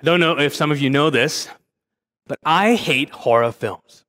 I 0.00 0.04
don't 0.04 0.20
know 0.20 0.38
if 0.38 0.54
some 0.54 0.70
of 0.70 0.80
you 0.80 0.90
know 0.90 1.10
this, 1.10 1.48
but 2.26 2.38
I 2.44 2.74
hate 2.74 3.10
horror 3.10 3.52
films. 3.52 4.04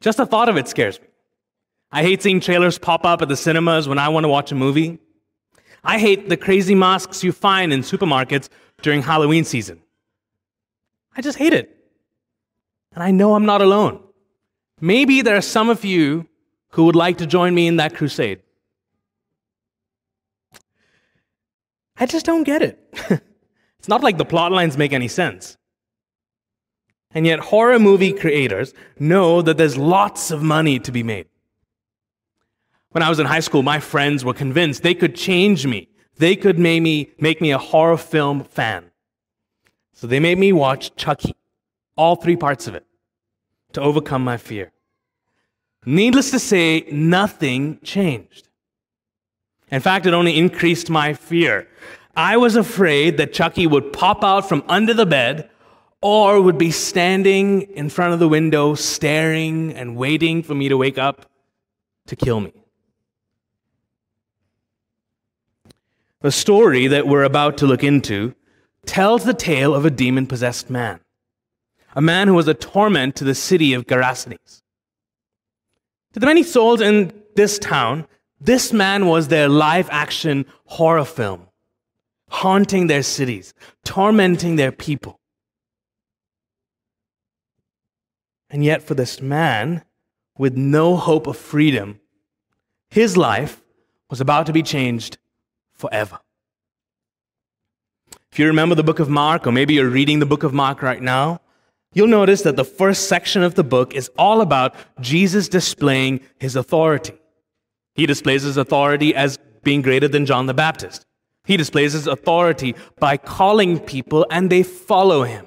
Just 0.00 0.18
the 0.18 0.26
thought 0.26 0.48
of 0.48 0.56
it 0.56 0.68
scares 0.68 1.00
me. 1.00 1.06
I 1.92 2.02
hate 2.02 2.22
seeing 2.22 2.40
trailers 2.40 2.78
pop 2.78 3.04
up 3.04 3.22
at 3.22 3.28
the 3.28 3.36
cinemas 3.36 3.88
when 3.88 3.98
I 3.98 4.08
want 4.08 4.24
to 4.24 4.28
watch 4.28 4.52
a 4.52 4.54
movie. 4.54 4.98
I 5.84 5.98
hate 5.98 6.28
the 6.28 6.36
crazy 6.36 6.74
masks 6.74 7.22
you 7.22 7.32
find 7.32 7.72
in 7.72 7.80
supermarkets 7.80 8.48
during 8.82 9.02
Halloween 9.02 9.44
season. 9.44 9.80
I 11.16 11.22
just 11.22 11.38
hate 11.38 11.52
it. 11.52 11.76
And 12.92 13.02
I 13.02 13.10
know 13.10 13.34
I'm 13.34 13.46
not 13.46 13.62
alone. 13.62 14.02
Maybe 14.80 15.22
there 15.22 15.36
are 15.36 15.42
some 15.42 15.68
of 15.68 15.84
you 15.84 16.26
who 16.70 16.84
would 16.84 16.96
like 16.96 17.18
to 17.18 17.26
join 17.26 17.54
me 17.54 17.66
in 17.66 17.76
that 17.76 17.94
crusade. 17.94 18.40
I 21.98 22.06
just 22.06 22.26
don't 22.26 22.42
get 22.42 22.62
it. 22.62 23.22
it's 23.86 23.88
not 23.88 24.02
like 24.02 24.18
the 24.18 24.24
plot 24.24 24.50
lines 24.50 24.76
make 24.76 24.92
any 24.92 25.06
sense. 25.06 25.56
And 27.12 27.24
yet, 27.24 27.38
horror 27.38 27.78
movie 27.78 28.12
creators 28.12 28.74
know 28.98 29.42
that 29.42 29.58
there's 29.58 29.76
lots 29.76 30.32
of 30.32 30.42
money 30.42 30.80
to 30.80 30.90
be 30.90 31.04
made. 31.04 31.28
When 32.90 33.04
I 33.04 33.08
was 33.08 33.20
in 33.20 33.26
high 33.26 33.38
school, 33.38 33.62
my 33.62 33.78
friends 33.78 34.24
were 34.24 34.34
convinced 34.34 34.82
they 34.82 34.92
could 34.92 35.14
change 35.14 35.68
me. 35.68 35.88
They 36.18 36.34
could 36.34 36.58
make 36.58 36.82
me, 36.82 37.10
make 37.20 37.40
me 37.40 37.52
a 37.52 37.58
horror 37.58 37.96
film 37.96 38.42
fan. 38.42 38.90
So 39.92 40.08
they 40.08 40.18
made 40.18 40.38
me 40.38 40.52
watch 40.52 40.96
Chucky, 40.96 41.36
all 41.94 42.16
three 42.16 42.34
parts 42.34 42.66
of 42.66 42.74
it, 42.74 42.84
to 43.74 43.80
overcome 43.80 44.24
my 44.24 44.36
fear. 44.36 44.72
Needless 45.84 46.32
to 46.32 46.40
say, 46.40 46.88
nothing 46.90 47.78
changed. 47.84 48.48
In 49.70 49.80
fact, 49.80 50.06
it 50.06 50.12
only 50.12 50.36
increased 50.36 50.90
my 50.90 51.14
fear. 51.14 51.68
I 52.16 52.38
was 52.38 52.56
afraid 52.56 53.18
that 53.18 53.34
Chucky 53.34 53.66
would 53.66 53.92
pop 53.92 54.24
out 54.24 54.48
from 54.48 54.64
under 54.68 54.94
the 54.94 55.04
bed 55.04 55.50
or 56.00 56.40
would 56.40 56.56
be 56.56 56.70
standing 56.70 57.62
in 57.62 57.90
front 57.90 58.14
of 58.14 58.18
the 58.18 58.28
window, 58.28 58.74
staring 58.74 59.72
and 59.74 59.96
waiting 59.96 60.42
for 60.42 60.54
me 60.54 60.68
to 60.68 60.76
wake 60.76 60.98
up 60.98 61.26
to 62.06 62.16
kill 62.16 62.40
me. 62.40 62.52
The 66.22 66.32
story 66.32 66.86
that 66.86 67.06
we're 67.06 67.22
about 67.22 67.58
to 67.58 67.66
look 67.66 67.84
into 67.84 68.34
tells 68.86 69.24
the 69.24 69.34
tale 69.34 69.74
of 69.74 69.84
a 69.84 69.90
demon 69.90 70.26
possessed 70.26 70.70
man, 70.70 71.00
a 71.94 72.00
man 72.00 72.28
who 72.28 72.34
was 72.34 72.48
a 72.48 72.54
torment 72.54 73.16
to 73.16 73.24
the 73.24 73.34
city 73.34 73.74
of 73.74 73.86
Gerasenes. 73.86 74.62
To 76.14 76.20
the 76.20 76.26
many 76.26 76.42
souls 76.42 76.80
in 76.80 77.12
this 77.34 77.58
town, 77.58 78.06
this 78.40 78.72
man 78.72 79.06
was 79.06 79.28
their 79.28 79.48
live 79.48 79.88
action 79.90 80.46
horror 80.64 81.04
film, 81.04 81.45
haunting 82.28 82.86
their 82.86 83.02
cities, 83.02 83.54
tormenting 83.84 84.56
their 84.56 84.72
people. 84.72 85.20
And 88.50 88.64
yet, 88.64 88.82
for 88.82 88.94
this 88.94 89.20
man 89.20 89.84
with 90.38 90.56
no 90.56 90.96
hope 90.96 91.26
of 91.26 91.36
freedom, 91.36 92.00
his 92.90 93.16
life 93.16 93.62
was 94.08 94.20
about 94.20 94.46
to 94.46 94.52
be 94.52 94.62
changed 94.62 95.18
forever. 95.72 96.18
If 98.30 98.38
you 98.38 98.46
remember 98.46 98.74
the 98.74 98.84
book 98.84 98.98
of 98.98 99.08
Mark, 99.08 99.46
or 99.46 99.52
maybe 99.52 99.74
you're 99.74 99.88
reading 99.88 100.18
the 100.18 100.26
book 100.26 100.42
of 100.42 100.52
Mark 100.52 100.82
right 100.82 101.00
now, 101.00 101.40
you'll 101.94 102.06
notice 102.06 102.42
that 102.42 102.56
the 102.56 102.64
first 102.64 103.08
section 103.08 103.42
of 103.42 103.54
the 103.54 103.64
book 103.64 103.94
is 103.94 104.10
all 104.18 104.40
about 104.40 104.74
Jesus 105.00 105.48
displaying 105.48 106.20
his 106.38 106.54
authority. 106.54 107.14
He 107.94 108.06
displays 108.06 108.42
his 108.42 108.58
authority 108.58 109.14
as 109.14 109.38
being 109.62 109.80
greater 109.82 110.06
than 110.06 110.26
John 110.26 110.46
the 110.46 110.54
Baptist. 110.54 111.06
He 111.46 111.56
displays 111.56 111.92
his 111.92 112.06
authority 112.06 112.74
by 112.98 113.16
calling 113.16 113.78
people 113.78 114.26
and 114.30 114.50
they 114.50 114.62
follow 114.62 115.22
him. 115.22 115.46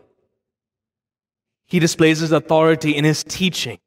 He 1.67 1.79
displays 1.79 2.19
his 2.19 2.31
authority 2.31 2.95
in 2.95 3.03
his 3.03 3.23
teaching. 3.23 3.79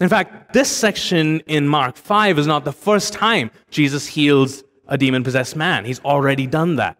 In 0.00 0.08
fact, 0.08 0.52
this 0.52 0.70
section 0.70 1.40
in 1.40 1.66
Mark 1.66 1.96
5 1.96 2.38
is 2.38 2.46
not 2.46 2.64
the 2.64 2.72
first 2.72 3.12
time 3.12 3.50
Jesus 3.70 4.06
heals 4.06 4.62
a 4.86 4.96
demon 4.96 5.24
possessed 5.24 5.56
man. 5.56 5.84
He's 5.84 6.00
already 6.00 6.46
done 6.46 6.76
that. 6.76 6.96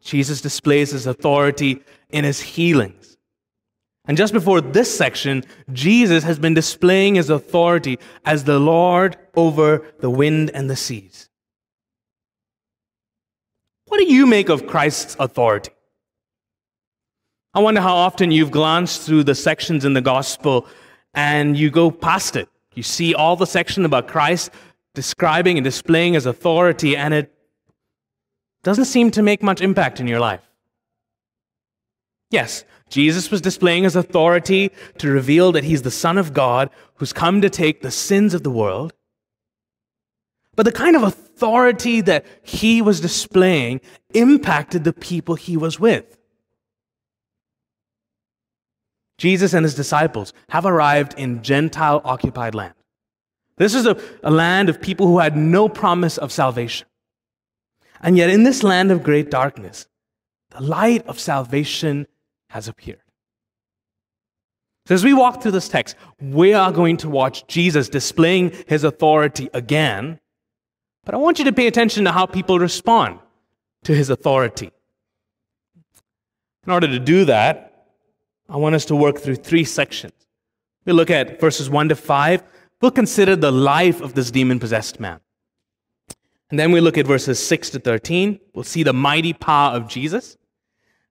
Jesus 0.00 0.40
displays 0.40 0.92
his 0.92 1.06
authority 1.06 1.82
in 2.10 2.24
his 2.24 2.40
healings. 2.40 3.16
And 4.06 4.16
just 4.16 4.32
before 4.32 4.60
this 4.60 4.94
section, 4.94 5.44
Jesus 5.72 6.22
has 6.24 6.38
been 6.38 6.54
displaying 6.54 7.16
his 7.16 7.30
authority 7.30 7.98
as 8.24 8.44
the 8.44 8.58
Lord 8.58 9.16
over 9.34 9.84
the 10.00 10.10
wind 10.10 10.50
and 10.54 10.70
the 10.70 10.76
seas. 10.76 11.28
What 13.94 14.00
do 14.00 14.12
you 14.12 14.26
make 14.26 14.48
of 14.48 14.66
Christ's 14.66 15.14
authority? 15.20 15.70
I 17.54 17.60
wonder 17.60 17.80
how 17.80 17.94
often 17.94 18.32
you've 18.32 18.50
glanced 18.50 19.02
through 19.02 19.22
the 19.22 19.36
sections 19.36 19.84
in 19.84 19.92
the 19.92 20.00
gospel 20.00 20.66
and 21.14 21.56
you 21.56 21.70
go 21.70 21.92
past 21.92 22.34
it. 22.34 22.48
You 22.74 22.82
see 22.82 23.14
all 23.14 23.36
the 23.36 23.46
section 23.46 23.84
about 23.84 24.08
Christ 24.08 24.50
describing 24.94 25.58
and 25.58 25.64
displaying 25.64 26.14
his 26.14 26.26
authority, 26.26 26.96
and 26.96 27.14
it 27.14 27.32
doesn't 28.64 28.86
seem 28.86 29.12
to 29.12 29.22
make 29.22 29.44
much 29.44 29.60
impact 29.60 30.00
in 30.00 30.08
your 30.08 30.18
life. 30.18 30.42
Yes, 32.32 32.64
Jesus 32.90 33.30
was 33.30 33.40
displaying 33.40 33.84
his 33.84 33.94
authority 33.94 34.72
to 34.98 35.08
reveal 35.08 35.52
that 35.52 35.62
he's 35.62 35.82
the 35.82 35.92
Son 35.92 36.18
of 36.18 36.32
God 36.32 36.68
who's 36.96 37.12
come 37.12 37.40
to 37.42 37.48
take 37.48 37.80
the 37.80 37.92
sins 37.92 38.34
of 38.34 38.42
the 38.42 38.50
world. 38.50 38.92
But 40.56 40.64
the 40.64 40.72
kind 40.72 40.96
of 40.96 41.02
authority 41.02 42.00
that 42.02 42.24
he 42.42 42.80
was 42.80 43.00
displaying 43.00 43.80
impacted 44.12 44.84
the 44.84 44.92
people 44.92 45.34
he 45.34 45.56
was 45.56 45.80
with. 45.80 46.16
Jesus 49.18 49.54
and 49.54 49.64
his 49.64 49.74
disciples 49.74 50.32
have 50.50 50.66
arrived 50.66 51.14
in 51.16 51.42
Gentile 51.42 52.00
occupied 52.04 52.54
land. 52.54 52.74
This 53.56 53.74
is 53.74 53.86
a, 53.86 53.96
a 54.22 54.30
land 54.30 54.68
of 54.68 54.80
people 54.80 55.06
who 55.06 55.18
had 55.20 55.36
no 55.36 55.68
promise 55.68 56.18
of 56.18 56.32
salvation. 56.32 56.86
And 58.00 58.16
yet, 58.16 58.28
in 58.28 58.42
this 58.42 58.62
land 58.62 58.90
of 58.90 59.02
great 59.02 59.30
darkness, 59.30 59.86
the 60.50 60.62
light 60.62 61.06
of 61.06 61.18
salvation 61.18 62.06
has 62.50 62.68
appeared. 62.68 63.00
So, 64.86 64.94
as 64.94 65.04
we 65.04 65.14
walk 65.14 65.40
through 65.40 65.52
this 65.52 65.68
text, 65.68 65.96
we 66.20 66.52
are 66.52 66.70
going 66.72 66.98
to 66.98 67.08
watch 67.08 67.46
Jesus 67.46 67.88
displaying 67.88 68.52
his 68.66 68.84
authority 68.84 69.48
again. 69.54 70.20
But 71.04 71.14
I 71.14 71.18
want 71.18 71.38
you 71.38 71.44
to 71.44 71.52
pay 71.52 71.66
attention 71.66 72.04
to 72.04 72.12
how 72.12 72.26
people 72.26 72.58
respond 72.58 73.18
to 73.84 73.94
his 73.94 74.10
authority. 74.10 74.70
In 76.66 76.72
order 76.72 76.86
to 76.86 76.98
do 76.98 77.26
that, 77.26 77.88
I 78.48 78.56
want 78.56 78.74
us 78.74 78.84
to 78.86 78.96
work 78.96 79.18
through 79.18 79.36
three 79.36 79.64
sections. 79.64 80.12
We 80.84 80.92
look 80.92 81.10
at 81.10 81.40
verses 81.40 81.68
1 81.68 81.90
to 81.90 81.96
5. 81.96 82.42
We'll 82.80 82.90
consider 82.90 83.36
the 83.36 83.52
life 83.52 84.00
of 84.00 84.14
this 84.14 84.30
demon 84.30 84.58
possessed 84.58 85.00
man. 85.00 85.20
And 86.50 86.58
then 86.58 86.72
we 86.72 86.80
look 86.80 86.98
at 86.98 87.06
verses 87.06 87.44
6 87.44 87.70
to 87.70 87.80
13. 87.80 88.38
We'll 88.54 88.64
see 88.64 88.82
the 88.82 88.92
mighty 88.92 89.32
power 89.32 89.74
of 89.74 89.88
Jesus. 89.88 90.36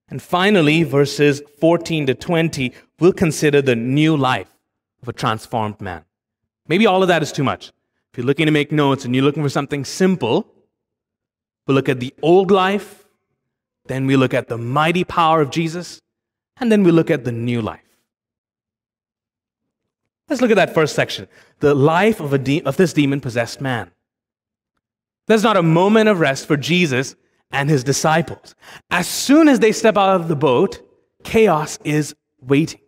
And 0.09 0.21
finally, 0.21 0.83
verses 0.83 1.41
14 1.59 2.07
to 2.07 2.13
20, 2.13 2.73
we'll 2.99 3.13
consider 3.13 3.61
the 3.61 3.75
new 3.75 4.15
life 4.15 4.55
of 5.01 5.07
a 5.07 5.13
transformed 5.13 5.81
man. 5.81 6.05
Maybe 6.67 6.85
all 6.85 7.01
of 7.01 7.07
that 7.07 7.23
is 7.23 7.31
too 7.31 7.43
much. 7.43 7.71
If 8.13 8.19
you're 8.19 8.27
looking 8.27 8.45
to 8.45 8.51
make 8.51 8.71
notes 8.71 9.05
and 9.05 9.15
you're 9.15 9.23
looking 9.23 9.41
for 9.41 9.49
something 9.49 9.83
simple, 9.83 10.45
we'll 11.65 11.73
look 11.73 11.89
at 11.89 11.99
the 11.99 12.13
old 12.21 12.51
life, 12.51 13.05
then 13.87 14.05
we 14.05 14.15
look 14.15 14.35
at 14.35 14.49
the 14.49 14.57
mighty 14.57 15.03
power 15.03 15.41
of 15.41 15.49
Jesus, 15.49 15.99
and 16.57 16.71
then 16.71 16.83
we 16.83 16.91
look 16.91 17.09
at 17.09 17.23
the 17.23 17.31
new 17.31 17.59
life. 17.59 17.79
Let's 20.29 20.43
look 20.43 20.51
at 20.51 20.57
that 20.57 20.75
first 20.75 20.93
section 20.93 21.27
the 21.59 21.73
life 21.73 22.19
of, 22.19 22.33
a 22.33 22.37
de- 22.37 22.61
of 22.61 22.77
this 22.77 22.93
demon 22.93 23.19
possessed 23.19 23.59
man. 23.59 23.89
There's 25.25 25.43
not 25.43 25.57
a 25.57 25.63
moment 25.63 26.07
of 26.07 26.19
rest 26.19 26.45
for 26.45 26.55
Jesus 26.55 27.15
and 27.51 27.67
his 27.67 27.83
disciples. 27.83 28.53
As 28.91 29.07
soon 29.07 29.47
as 29.47 29.59
they 29.59 29.71
step 29.71 29.97
out 29.97 30.21
of 30.21 30.27
the 30.27 30.35
boat, 30.35 30.81
chaos 31.23 31.79
is 31.83 32.13
waiting. 32.41 32.81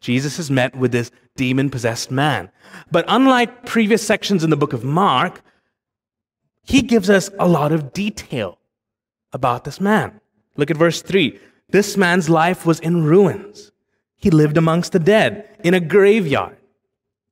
Jesus 0.00 0.40
is 0.40 0.50
met 0.50 0.74
with 0.74 0.90
this 0.90 1.12
demon 1.36 1.70
possessed 1.70 2.10
man. 2.10 2.50
But 2.90 3.04
unlike 3.08 3.66
previous 3.66 4.06
sections 4.06 4.44
in 4.44 4.50
the 4.50 4.56
book 4.56 4.72
of 4.72 4.84
Mark, 4.84 5.42
he 6.64 6.82
gives 6.82 7.10
us 7.10 7.30
a 7.38 7.48
lot 7.48 7.72
of 7.72 7.92
detail 7.92 8.58
about 9.32 9.64
this 9.64 9.80
man. 9.80 10.20
Look 10.56 10.70
at 10.70 10.76
verse 10.76 11.02
3. 11.02 11.38
This 11.70 11.96
man's 11.96 12.28
life 12.28 12.66
was 12.66 12.80
in 12.80 13.04
ruins. 13.04 13.72
He 14.16 14.30
lived 14.30 14.56
amongst 14.56 14.92
the 14.92 14.98
dead 14.98 15.48
in 15.64 15.74
a 15.74 15.80
graveyard. 15.80 16.56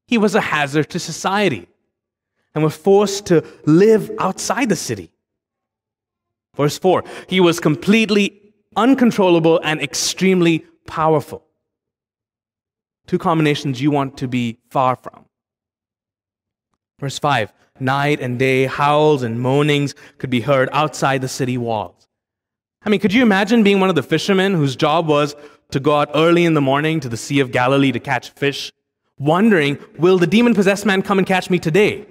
He 0.07 0.19
was 0.19 0.35
a 0.35 0.41
hazard 0.41 0.91
to 0.91 0.99
society 0.99 1.69
and 2.55 2.65
was 2.65 2.77
forced 2.77 3.27
to 3.27 3.45
live 3.65 4.11
outside 4.19 4.69
the 4.69 4.77
city. 4.77 5.13
Verse 6.57 6.79
4 6.79 7.05
He 7.29 7.39
was 7.39 7.61
completely 7.61 8.55
uncontrollable 8.75 9.61
and 9.63 9.81
extremely 9.81 10.65
powerful. 10.87 11.45
Two 13.07 13.19
combinations 13.19 13.81
you 13.81 13.91
want 13.91 14.17
to 14.19 14.29
be 14.29 14.59
far 14.69 14.97
from. 14.97 15.25
Verse 16.99 17.19
5 17.19 17.53
Night 17.81 18.21
and 18.21 18.39
day, 18.39 18.67
howls 18.67 19.23
and 19.23 19.41
moanings 19.41 19.95
could 20.19 20.31
be 20.31 20.41
heard 20.41 20.69
outside 20.73 21.23
the 21.23 21.29
city 21.29 21.57
walls. 21.57 22.09
I 22.83 22.91
mean, 22.91 23.01
could 23.01 23.13
you 23.13 23.23
imagine 23.23 23.63
being 23.63 23.81
one 23.81 23.89
of 23.89 23.95
the 23.95 24.03
fishermen 24.03 24.55
whose 24.55 24.77
job 24.77 25.07
was 25.07 25.35
to 25.71 25.81
go 25.81 25.97
out 25.97 26.11
early 26.15 26.45
in 26.45 26.55
the 26.55 26.61
morning 26.61 27.01
to 27.01 27.09
the 27.09 27.17
Sea 27.17 27.41
of 27.41 27.53
Galilee 27.53 27.93
to 27.93 28.01
catch 28.01 28.31
fish, 28.31 28.73
wondering, 29.19 29.79
will 29.99 30.19
the 30.19 30.27
demon 30.27 30.55
possessed 30.55 30.85
man 30.85 31.03
come 31.03 31.19
and 31.19 31.27
catch 31.27 31.51
me 31.51 31.59
today? 31.59 32.07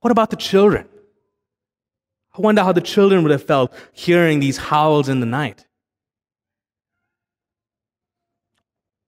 What 0.00 0.10
about 0.10 0.30
the 0.30 0.36
children? 0.36 0.88
I 2.36 2.40
wonder 2.40 2.62
how 2.62 2.72
the 2.72 2.80
children 2.80 3.22
would 3.22 3.32
have 3.32 3.42
felt 3.42 3.72
hearing 3.92 4.40
these 4.40 4.56
howls 4.56 5.08
in 5.08 5.20
the 5.20 5.26
night. 5.26 5.66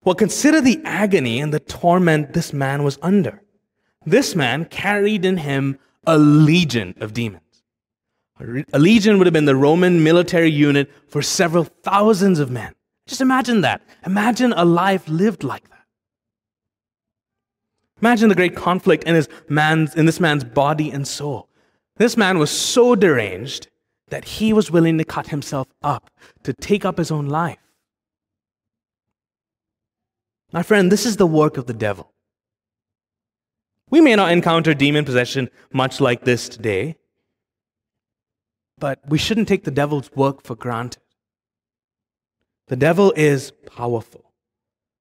Well, 0.05 0.15
consider 0.15 0.61
the 0.61 0.81
agony 0.85 1.41
and 1.41 1.55
the 1.55 1.61
torment 1.61 2.33
this 2.33 2.53
man 2.53 2.83
was 2.83 2.99
under. 3.03 3.43
This 4.05 4.35
man 4.35 4.65
carried 4.65 5.25
in 5.25 5.37
him 5.39 5.79
a 6.07 6.19
legion 6.19 6.95
of 7.01 7.13
demons. 7.13 7.43
A 8.73 8.79
legion 8.79 9.19
would 9.19 9.27
have 9.27 9.33
been 9.33 9.45
the 9.45 9.55
Roman 9.55 10.03
military 10.03 10.51
unit 10.51 10.91
for 11.07 11.23
several 11.23 11.65
thousands 11.65 12.41
of 12.41 12.51
men. 12.51 12.75
Just 13.07 13.21
imagine 13.21 13.61
that. 13.61 13.83
Imagine 14.05 14.53
a 14.53 14.65
life 14.65 15.09
lived 15.09 15.45
like 15.45 15.69
that. 15.71 15.85
Imagine 18.01 18.29
the 18.29 18.35
great 18.35 18.57
conflict 18.57 19.05
in, 19.05 19.15
his 19.15 19.29
man's, 19.49 19.95
in 19.95 20.07
this 20.07 20.19
man's 20.19 20.43
body 20.43 20.91
and 20.91 21.07
soul. 21.07 21.49
This 21.99 22.17
man 22.17 22.39
was 22.41 22.51
so 22.51 22.97
deranged 22.97 23.69
that 24.09 24.25
he 24.25 24.53
was 24.53 24.73
willing 24.73 24.99
to 24.99 25.05
cut 25.05 25.29
himself 25.29 25.69
up 25.83 26.11
to 26.43 26.53
take 26.53 26.85
up 26.85 26.99
his 26.99 27.13
own 27.13 27.29
life. 27.29 27.62
My 30.53 30.63
friend, 30.63 30.93
this 30.93 31.07
is 31.07 31.17
the 31.17 31.27
work 31.27 31.57
of 31.57 31.67
the 31.67 31.73
devil. 31.73 32.13
We 33.91 34.01
may 34.01 34.15
not 34.15 34.33
encounter 34.33 34.75
demon 34.75 35.05
possession 35.05 35.49
much 35.73 36.01
like 36.01 36.25
this 36.25 36.49
today, 36.49 36.97
but 38.79 39.01
we 39.09 39.19
shouldn't 39.19 39.49
take 39.49 39.65
the 39.65 39.71
devil's 39.71 40.11
work 40.13 40.45
for 40.45 40.55
granted. 40.55 41.03
The 42.69 42.77
devil 42.77 43.13
is 43.17 43.53
powerful. 43.67 44.33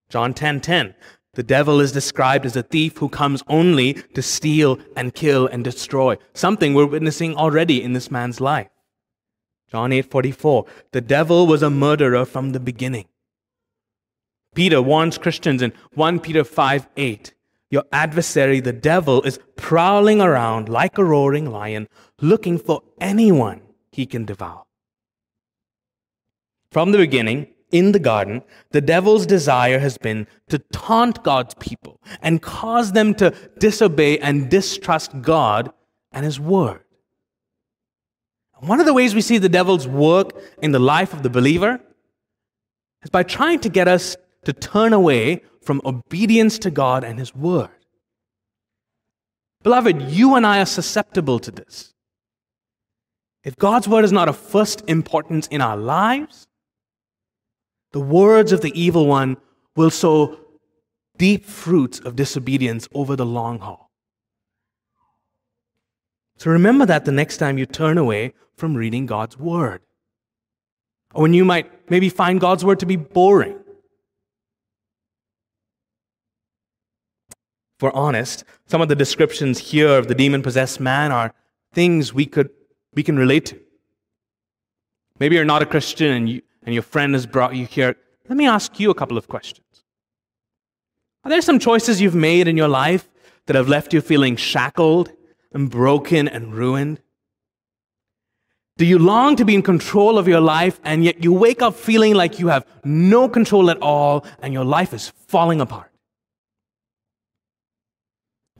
John 0.09 0.33
10:10. 0.33 0.35
10, 0.35 0.61
10, 0.61 0.95
the 1.33 1.43
devil 1.43 1.79
is 1.79 1.91
described 1.91 2.45
as 2.45 2.55
a 2.55 2.63
thief 2.63 2.97
who 2.97 3.07
comes 3.07 3.43
only 3.47 3.93
to 3.93 4.21
steal 4.21 4.77
and 4.95 5.13
kill 5.13 5.47
and 5.47 5.63
destroy, 5.63 6.17
something 6.33 6.73
we're 6.73 6.85
witnessing 6.85 7.35
already 7.35 7.81
in 7.81 7.93
this 7.93 8.11
man's 8.11 8.41
life. 8.41 8.69
John 9.69 9.91
8:44. 9.91 10.65
The 10.91 11.01
devil 11.01 11.47
was 11.47 11.63
a 11.63 11.69
murderer 11.69 12.25
from 12.25 12.51
the 12.51 12.59
beginning. 12.59 13.07
Peter 14.53 14.81
warns 14.81 15.17
Christians 15.17 15.61
in 15.61 15.73
1 15.93 16.19
Peter 16.19 16.43
5:8. 16.43 17.33
Your 17.69 17.85
adversary, 17.93 18.59
the 18.59 18.73
devil, 18.73 19.21
is 19.21 19.39
prowling 19.55 20.19
around 20.19 20.67
like 20.67 20.97
a 20.97 21.05
roaring 21.05 21.49
lion, 21.49 21.87
looking 22.19 22.57
for 22.57 22.81
anyone 22.99 23.61
he 23.91 24.05
can 24.05 24.25
devour. 24.25 24.63
From 26.69 26.91
the 26.91 26.97
beginning, 26.97 27.47
in 27.71 27.93
the 27.93 27.99
garden, 27.99 28.43
the 28.71 28.81
devil's 28.81 29.25
desire 29.25 29.79
has 29.79 29.97
been 29.97 30.27
to 30.49 30.59
taunt 30.59 31.23
God's 31.23 31.53
people 31.55 32.01
and 32.21 32.41
cause 32.41 32.91
them 32.91 33.13
to 33.15 33.33
disobey 33.57 34.19
and 34.19 34.49
distrust 34.49 35.21
God 35.21 35.71
and 36.11 36.25
his 36.25 36.39
word. 36.39 36.83
One 38.59 38.79
of 38.79 38.85
the 38.85 38.93
ways 38.93 39.15
we 39.15 39.21
see 39.21 39.37
the 39.37 39.49
devil's 39.49 39.87
work 39.87 40.33
in 40.61 40.71
the 40.71 40.79
life 40.79 41.13
of 41.13 41.23
the 41.23 41.29
believer 41.29 41.79
is 43.01 43.09
by 43.09 43.23
trying 43.23 43.59
to 43.61 43.69
get 43.69 43.87
us 43.87 44.17
to 44.45 44.53
turn 44.53 44.93
away 44.93 45.43
from 45.61 45.81
obedience 45.85 46.57
to 46.59 46.71
God 46.71 47.03
and 47.03 47.19
his 47.19 47.35
word. 47.35 47.69
Beloved, 49.63 50.01
you 50.01 50.35
and 50.35 50.45
I 50.45 50.59
are 50.59 50.65
susceptible 50.65 51.39
to 51.39 51.51
this. 51.51 51.93
If 53.43 53.55
God's 53.57 53.87
word 53.87 54.05
is 54.05 54.11
not 54.11 54.29
of 54.29 54.37
first 54.37 54.83
importance 54.87 55.47
in 55.47 55.61
our 55.61 55.77
lives, 55.77 56.47
the 57.91 57.99
words 57.99 58.51
of 58.51 58.61
the 58.61 58.79
evil 58.79 59.05
one 59.05 59.37
will 59.75 59.89
sow 59.89 60.39
deep 61.17 61.45
fruits 61.45 61.99
of 61.99 62.15
disobedience 62.15 62.87
over 62.93 63.15
the 63.15 63.25
long 63.25 63.59
haul. 63.59 63.91
So 66.37 66.49
remember 66.49 66.85
that 66.87 67.05
the 67.05 67.11
next 67.11 67.37
time 67.37 67.59
you 67.59 67.67
turn 67.67 67.97
away 67.99 68.33
from 68.55 68.75
reading 68.75 69.05
God's 69.05 69.37
word. 69.37 69.81
Or 71.13 71.23
when 71.23 71.33
you 71.33 71.45
might 71.45 71.91
maybe 71.91 72.09
find 72.09 72.39
God's 72.39 72.65
word 72.65 72.79
to 72.79 72.85
be 72.85 72.95
boring. 72.95 73.60
If 77.81 77.85
we're 77.85 77.99
honest, 77.99 78.43
some 78.67 78.79
of 78.79 78.89
the 78.89 78.95
descriptions 78.95 79.57
here 79.57 79.97
of 79.97 80.07
the 80.07 80.13
demon 80.13 80.43
possessed 80.43 80.79
man 80.79 81.11
are 81.11 81.33
things 81.73 82.13
we 82.13 82.27
could 82.27 82.51
we 82.93 83.01
can 83.01 83.17
relate 83.17 83.47
to. 83.47 83.59
Maybe 85.17 85.35
you're 85.35 85.45
not 85.45 85.63
a 85.63 85.65
Christian 85.65 86.11
and, 86.11 86.29
you, 86.29 86.43
and 86.61 86.75
your 86.75 86.83
friend 86.83 87.15
has 87.15 87.25
brought 87.25 87.55
you 87.55 87.65
here. 87.65 87.95
Let 88.29 88.37
me 88.37 88.45
ask 88.45 88.79
you 88.79 88.91
a 88.91 88.93
couple 88.93 89.17
of 89.17 89.27
questions. 89.27 89.65
Are 91.23 91.31
there 91.31 91.41
some 91.41 91.57
choices 91.57 91.99
you've 91.99 92.13
made 92.13 92.47
in 92.47 92.55
your 92.55 92.67
life 92.67 93.09
that 93.47 93.55
have 93.55 93.67
left 93.67 93.95
you 93.95 94.01
feeling 94.01 94.35
shackled 94.35 95.11
and 95.51 95.67
broken 95.67 96.27
and 96.27 96.53
ruined? 96.53 97.01
Do 98.77 98.85
you 98.85 98.99
long 98.99 99.35
to 99.37 99.43
be 99.43 99.55
in 99.55 99.63
control 99.63 100.19
of 100.19 100.27
your 100.27 100.39
life 100.39 100.79
and 100.83 101.03
yet 101.03 101.23
you 101.23 101.33
wake 101.33 101.63
up 101.63 101.73
feeling 101.73 102.13
like 102.13 102.37
you 102.37 102.49
have 102.49 102.63
no 102.83 103.27
control 103.27 103.71
at 103.71 103.81
all 103.81 104.23
and 104.43 104.53
your 104.53 104.65
life 104.65 104.93
is 104.93 105.09
falling 105.25 105.61
apart? 105.61 105.90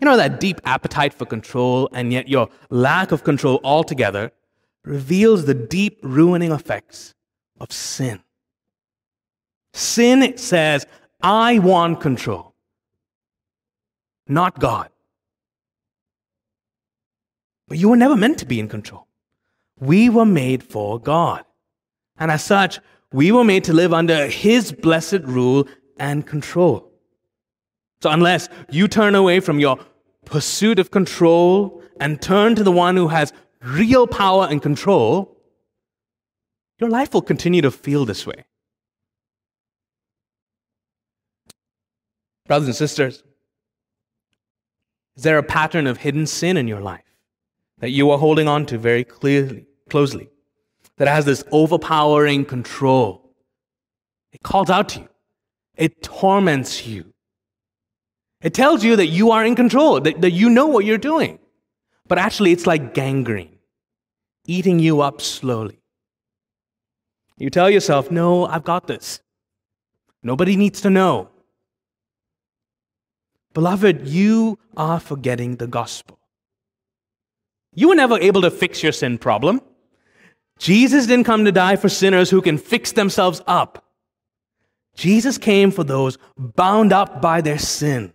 You 0.01 0.05
know, 0.05 0.17
that 0.17 0.39
deep 0.39 0.59
appetite 0.65 1.13
for 1.13 1.25
control, 1.25 1.87
and 1.93 2.11
yet 2.11 2.27
your 2.27 2.49
lack 2.71 3.11
of 3.11 3.23
control 3.23 3.61
altogether 3.63 4.31
reveals 4.83 5.45
the 5.45 5.53
deep 5.53 5.99
ruining 6.01 6.51
effects 6.51 7.13
of 7.59 7.71
sin. 7.71 8.19
Sin 9.73 10.35
says, 10.37 10.87
I 11.21 11.59
want 11.59 12.01
control, 12.01 12.55
not 14.27 14.59
God. 14.59 14.89
But 17.67 17.77
you 17.77 17.89
were 17.89 17.95
never 17.95 18.17
meant 18.17 18.39
to 18.39 18.45
be 18.45 18.59
in 18.59 18.67
control. 18.67 19.07
We 19.79 20.09
were 20.09 20.25
made 20.25 20.63
for 20.63 20.99
God. 20.99 21.45
And 22.17 22.31
as 22.31 22.43
such, 22.43 22.79
we 23.13 23.31
were 23.31 23.43
made 23.43 23.63
to 23.65 23.73
live 23.73 23.93
under 23.93 24.27
His 24.27 24.71
blessed 24.71 25.21
rule 25.23 25.67
and 25.99 26.25
control. 26.25 26.91
So 28.01 28.09
unless 28.09 28.49
you 28.71 28.87
turn 28.87 29.13
away 29.13 29.39
from 29.39 29.59
your 29.59 29.77
pursuit 30.25 30.79
of 30.79 30.91
control 30.91 31.81
and 31.99 32.21
turn 32.21 32.55
to 32.55 32.63
the 32.63 32.71
one 32.71 32.95
who 32.95 33.09
has 33.09 33.33
real 33.63 34.07
power 34.07 34.47
and 34.49 34.61
control, 34.61 35.37
your 36.79 36.89
life 36.89 37.13
will 37.13 37.21
continue 37.21 37.61
to 37.61 37.71
feel 37.71 38.05
this 38.05 38.25
way. 38.25 38.45
Brothers 42.47 42.67
and 42.67 42.75
sisters, 42.75 43.23
is 45.15 45.23
there 45.23 45.37
a 45.37 45.43
pattern 45.43 45.87
of 45.87 45.97
hidden 45.97 46.25
sin 46.25 46.57
in 46.57 46.67
your 46.67 46.81
life 46.81 47.05
that 47.79 47.91
you 47.91 48.09
are 48.11 48.17
holding 48.17 48.47
on 48.47 48.65
to 48.67 48.77
very 48.77 49.03
clearly, 49.03 49.65
closely, 49.89 50.29
that 50.97 51.07
has 51.07 51.25
this 51.25 51.43
overpowering 51.51 52.45
control? 52.45 53.31
It 54.33 54.41
calls 54.43 54.69
out 54.69 54.89
to 54.89 55.01
you. 55.01 55.09
It 55.75 56.01
torments 56.01 56.87
you. 56.87 57.10
It 58.41 58.53
tells 58.53 58.83
you 58.83 58.95
that 58.95 59.07
you 59.07 59.31
are 59.31 59.45
in 59.45 59.55
control, 59.55 59.99
that, 60.01 60.21
that 60.21 60.31
you 60.31 60.49
know 60.49 60.65
what 60.65 60.85
you're 60.85 60.97
doing. 60.97 61.39
But 62.07 62.17
actually, 62.17 62.51
it's 62.51 62.67
like 62.67 62.93
gangrene, 62.93 63.57
eating 64.45 64.79
you 64.79 65.01
up 65.01 65.21
slowly. 65.21 65.79
You 67.37 67.49
tell 67.49 67.69
yourself, 67.69 68.11
no, 68.11 68.45
I've 68.45 68.63
got 68.63 68.87
this. 68.87 69.21
Nobody 70.23 70.55
needs 70.55 70.81
to 70.81 70.89
know. 70.89 71.29
Beloved, 73.53 74.07
you 74.07 74.59
are 74.77 74.99
forgetting 74.99 75.57
the 75.57 75.67
gospel. 75.67 76.19
You 77.73 77.89
were 77.89 77.95
never 77.95 78.19
able 78.19 78.41
to 78.41 78.51
fix 78.51 78.83
your 78.83 78.91
sin 78.91 79.17
problem. 79.17 79.61
Jesus 80.59 81.07
didn't 81.07 81.25
come 81.25 81.45
to 81.45 81.51
die 81.51 81.75
for 81.75 81.89
sinners 81.89 82.29
who 82.29 82.41
can 82.41 82.57
fix 82.57 82.91
themselves 82.91 83.41
up. 83.47 83.85
Jesus 84.95 85.37
came 85.37 85.71
for 85.71 85.83
those 85.83 86.17
bound 86.37 86.93
up 86.93 87.21
by 87.21 87.41
their 87.41 87.57
sin 87.57 88.13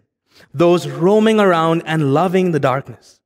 those 0.53 0.87
roaming 0.87 1.41
around 1.41 1.83
and 1.87 2.13
loving 2.15 2.53
the 2.53 2.61
darkness. 2.61 3.21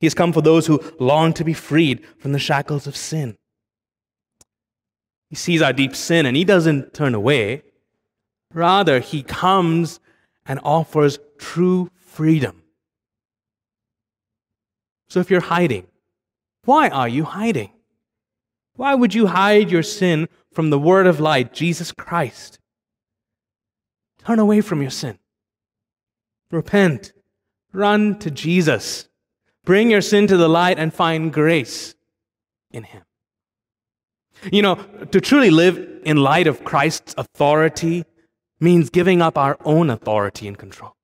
He 0.00 0.06
has 0.06 0.14
come 0.14 0.32
for 0.32 0.40
those 0.40 0.66
who 0.66 0.82
long 0.98 1.32
to 1.34 1.44
be 1.44 1.52
freed 1.52 2.04
from 2.18 2.32
the 2.32 2.38
shackles 2.38 2.86
of 2.86 2.96
sin. 2.96 3.36
He 5.28 5.36
sees 5.36 5.62
our 5.62 5.72
deep 5.72 5.94
sin 5.94 6.26
and 6.26 6.36
he 6.36 6.44
doesn't 6.44 6.92
turn 6.92 7.14
away. 7.14 7.62
Rather, 8.52 8.98
he 8.98 9.22
comes 9.22 10.00
and 10.44 10.58
offers 10.64 11.18
true 11.38 11.90
freedom. 11.94 12.62
So 15.08 15.20
if 15.20 15.30
you're 15.30 15.40
hiding, 15.40 15.86
why 16.64 16.88
are 16.88 17.08
you 17.08 17.24
hiding? 17.24 17.70
Why 18.74 18.94
would 18.94 19.14
you 19.14 19.28
hide 19.28 19.70
your 19.70 19.84
sin 19.84 20.28
from 20.52 20.70
the 20.70 20.78
word 20.78 21.06
of 21.06 21.20
light, 21.20 21.52
Jesus 21.52 21.92
Christ? 21.92 22.58
Turn 24.24 24.40
away 24.40 24.60
from 24.60 24.82
your 24.82 24.90
sin. 24.90 25.19
Repent. 26.50 27.12
Run 27.72 28.18
to 28.18 28.30
Jesus. 28.30 29.08
Bring 29.64 29.90
your 29.90 30.00
sin 30.00 30.26
to 30.26 30.36
the 30.36 30.48
light 30.48 30.78
and 30.78 30.92
find 30.92 31.32
grace. 31.32 31.94
in 32.72 32.84
him. 32.84 33.02
You 34.52 34.62
know, 34.62 34.76
to 35.10 35.20
truly 35.20 35.50
live 35.50 36.02
in 36.04 36.16
light 36.16 36.46
of 36.46 36.64
Christ's 36.64 37.14
authority 37.18 38.04
means 38.58 38.90
giving 38.90 39.20
up 39.20 39.36
our 39.36 39.58
own 39.64 39.90
authority 39.90 40.46
and 40.46 40.56
control. 40.56 40.94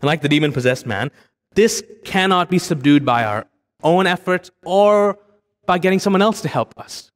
And 0.00 0.06
like 0.06 0.22
the 0.22 0.28
demon 0.28 0.52
possessed 0.52 0.86
man, 0.86 1.10
this 1.54 1.82
cannot 2.04 2.50
be 2.50 2.58
subdued 2.58 3.04
by 3.04 3.24
our 3.24 3.46
own 3.82 4.06
efforts 4.06 4.50
or 4.64 5.18
by 5.66 5.78
getting 5.78 5.98
someone 5.98 6.22
else 6.22 6.40
to 6.42 6.48
help 6.48 6.78
us. 6.78 7.10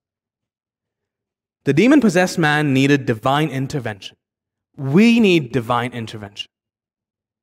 The 1.65 1.73
demon 1.73 2.01
possessed 2.01 2.39
man 2.39 2.75
needed 2.75 3.07
divine 3.07 3.49
intervention. 3.51 4.17
We 4.77 5.21
need 5.21 5.53
divine 5.53 5.93
intervention. 5.93 6.49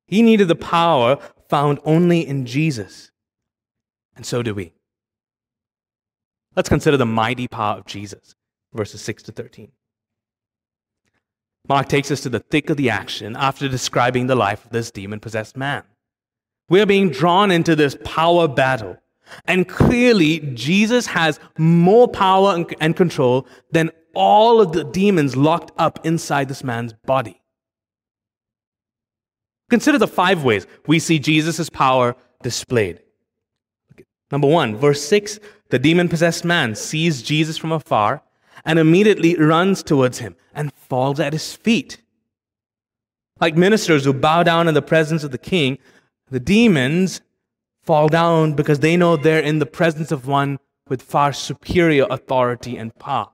He 0.06 0.22
needed 0.22 0.48
the 0.48 0.56
power 0.56 1.18
found 1.48 1.78
only 1.84 2.26
in 2.26 2.46
Jesus. 2.46 3.10
And 4.16 4.26
so 4.26 4.42
do 4.42 4.54
we. 4.54 4.72
Let's 6.56 6.68
consider 6.68 6.96
the 6.96 7.06
mighty 7.06 7.46
power 7.46 7.78
of 7.78 7.86
Jesus, 7.86 8.34
verses 8.74 9.00
6 9.02 9.22
to 9.24 9.32
13. 9.32 9.70
Mark 11.68 11.88
takes 11.88 12.10
us 12.10 12.20
to 12.22 12.28
the 12.28 12.40
thick 12.40 12.70
of 12.70 12.76
the 12.76 12.90
action 12.90 13.36
after 13.36 13.68
describing 13.68 14.26
the 14.26 14.34
life 14.34 14.64
of 14.64 14.72
this 14.72 14.90
demon 14.90 15.20
possessed 15.20 15.56
man. 15.56 15.84
We 16.68 16.80
are 16.80 16.86
being 16.86 17.10
drawn 17.10 17.50
into 17.50 17.76
this 17.76 17.96
power 18.04 18.48
battle. 18.48 18.96
And 19.44 19.68
clearly, 19.68 20.40
Jesus 20.54 21.06
has 21.06 21.38
more 21.56 22.08
power 22.08 22.64
and 22.80 22.96
control 22.96 23.46
than 23.70 23.92
all 24.14 24.60
of 24.60 24.72
the 24.72 24.84
demons 24.84 25.36
locked 25.36 25.72
up 25.78 26.04
inside 26.04 26.48
this 26.48 26.64
man's 26.64 26.92
body. 26.92 27.40
Consider 29.68 29.98
the 29.98 30.08
five 30.08 30.42
ways 30.44 30.66
we 30.86 30.98
see 30.98 31.18
Jesus' 31.18 31.70
power 31.70 32.16
displayed. 32.42 33.00
Number 34.30 34.48
one, 34.48 34.76
verse 34.76 35.02
6 35.02 35.38
the 35.70 35.78
demon 35.78 36.08
possessed 36.08 36.44
man 36.44 36.74
sees 36.74 37.22
Jesus 37.22 37.56
from 37.56 37.70
afar 37.72 38.22
and 38.64 38.78
immediately 38.78 39.36
runs 39.36 39.82
towards 39.82 40.18
him 40.18 40.36
and 40.52 40.72
falls 40.74 41.20
at 41.20 41.32
his 41.32 41.54
feet. 41.54 42.02
Like 43.40 43.56
ministers 43.56 44.04
who 44.04 44.12
bow 44.12 44.42
down 44.42 44.68
in 44.68 44.74
the 44.74 44.82
presence 44.82 45.24
of 45.24 45.30
the 45.30 45.38
king, 45.38 45.78
the 46.28 46.40
demons 46.40 47.20
fall 47.82 48.08
down 48.08 48.54
because 48.54 48.80
they 48.80 48.96
know 48.96 49.16
they're 49.16 49.40
in 49.40 49.60
the 49.60 49.66
presence 49.66 50.12
of 50.12 50.26
one 50.26 50.58
with 50.88 51.02
far 51.02 51.32
superior 51.32 52.06
authority 52.10 52.76
and 52.76 52.94
power. 52.98 53.28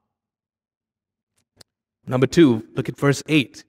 Number 2.07 2.27
two, 2.27 2.65
look 2.75 2.89
at 2.89 2.97
verse 2.97 3.23
8. 3.27 3.65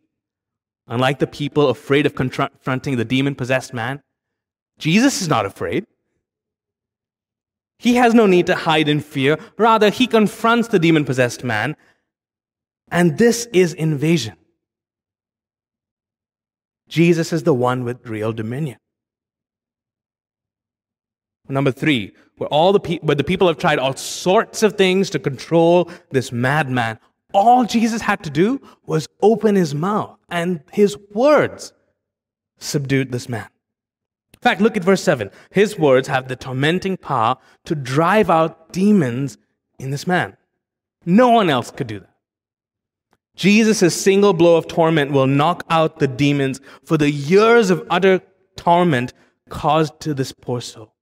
Unlike 0.87 1.19
the 1.19 1.27
people 1.27 1.69
afraid 1.69 2.05
of 2.05 2.15
confronting 2.15 2.95
the 2.95 3.05
demon 3.05 3.35
possessed 3.35 3.73
man, 3.73 4.01
Jesus 4.77 5.21
is 5.21 5.27
not 5.27 5.45
afraid. 5.45 5.85
He 7.79 7.95
has 7.95 8.13
no 8.13 8.25
need 8.25 8.47
to 8.47 8.55
hide 8.55 8.87
in 8.87 9.01
fear. 9.01 9.37
Rather, 9.57 9.89
he 9.89 10.07
confronts 10.07 10.69
the 10.69 10.79
demon 10.79 11.05
possessed 11.05 11.43
man. 11.43 11.75
And 12.89 13.17
this 13.17 13.47
is 13.53 13.73
invasion. 13.73 14.35
Jesus 16.87 17.33
is 17.33 17.43
the 17.43 17.53
one 17.53 17.83
with 17.83 18.07
real 18.07 18.31
dominion. 18.31 18.77
Number 21.49 21.71
three, 21.71 22.13
where 22.37 22.47
all 22.49 22.71
the 22.71 22.79
pe- 22.79 22.99
where 22.99 23.15
the 23.15 23.23
people 23.23 23.47
have 23.47 23.57
tried 23.57 23.79
all 23.79 23.95
sorts 23.95 24.63
of 24.63 24.73
things 24.73 25.09
to 25.11 25.19
control 25.19 25.89
this 26.11 26.31
madman, 26.31 26.99
all 27.33 27.65
Jesus 27.65 28.01
had 28.01 28.23
to 28.23 28.29
do 28.29 28.61
was 28.85 29.07
open 29.21 29.55
his 29.55 29.75
mouth, 29.75 30.17
and 30.29 30.63
his 30.71 30.97
words 31.11 31.73
subdued 32.57 33.11
this 33.11 33.27
man. 33.27 33.47
In 34.33 34.39
fact, 34.41 34.61
look 34.61 34.77
at 34.77 34.83
verse 34.83 35.03
7. 35.03 35.31
His 35.51 35.77
words 35.77 36.07
have 36.07 36.27
the 36.27 36.35
tormenting 36.35 36.97
power 36.97 37.37
to 37.65 37.75
drive 37.75 38.29
out 38.29 38.71
demons 38.71 39.37
in 39.79 39.89
this 39.91 40.07
man. 40.07 40.37
No 41.05 41.29
one 41.29 41.49
else 41.49 41.71
could 41.71 41.87
do 41.87 41.99
that. 41.99 42.13
Jesus' 43.35 43.95
single 43.95 44.33
blow 44.33 44.57
of 44.57 44.67
torment 44.67 45.11
will 45.11 45.27
knock 45.27 45.63
out 45.69 45.99
the 45.99 46.07
demons 46.07 46.59
for 46.83 46.97
the 46.97 47.11
years 47.11 47.69
of 47.69 47.85
utter 47.89 48.21
torment 48.55 49.13
caused 49.49 49.99
to 50.01 50.13
this 50.13 50.31
poor 50.31 50.61
soul. 50.61 50.93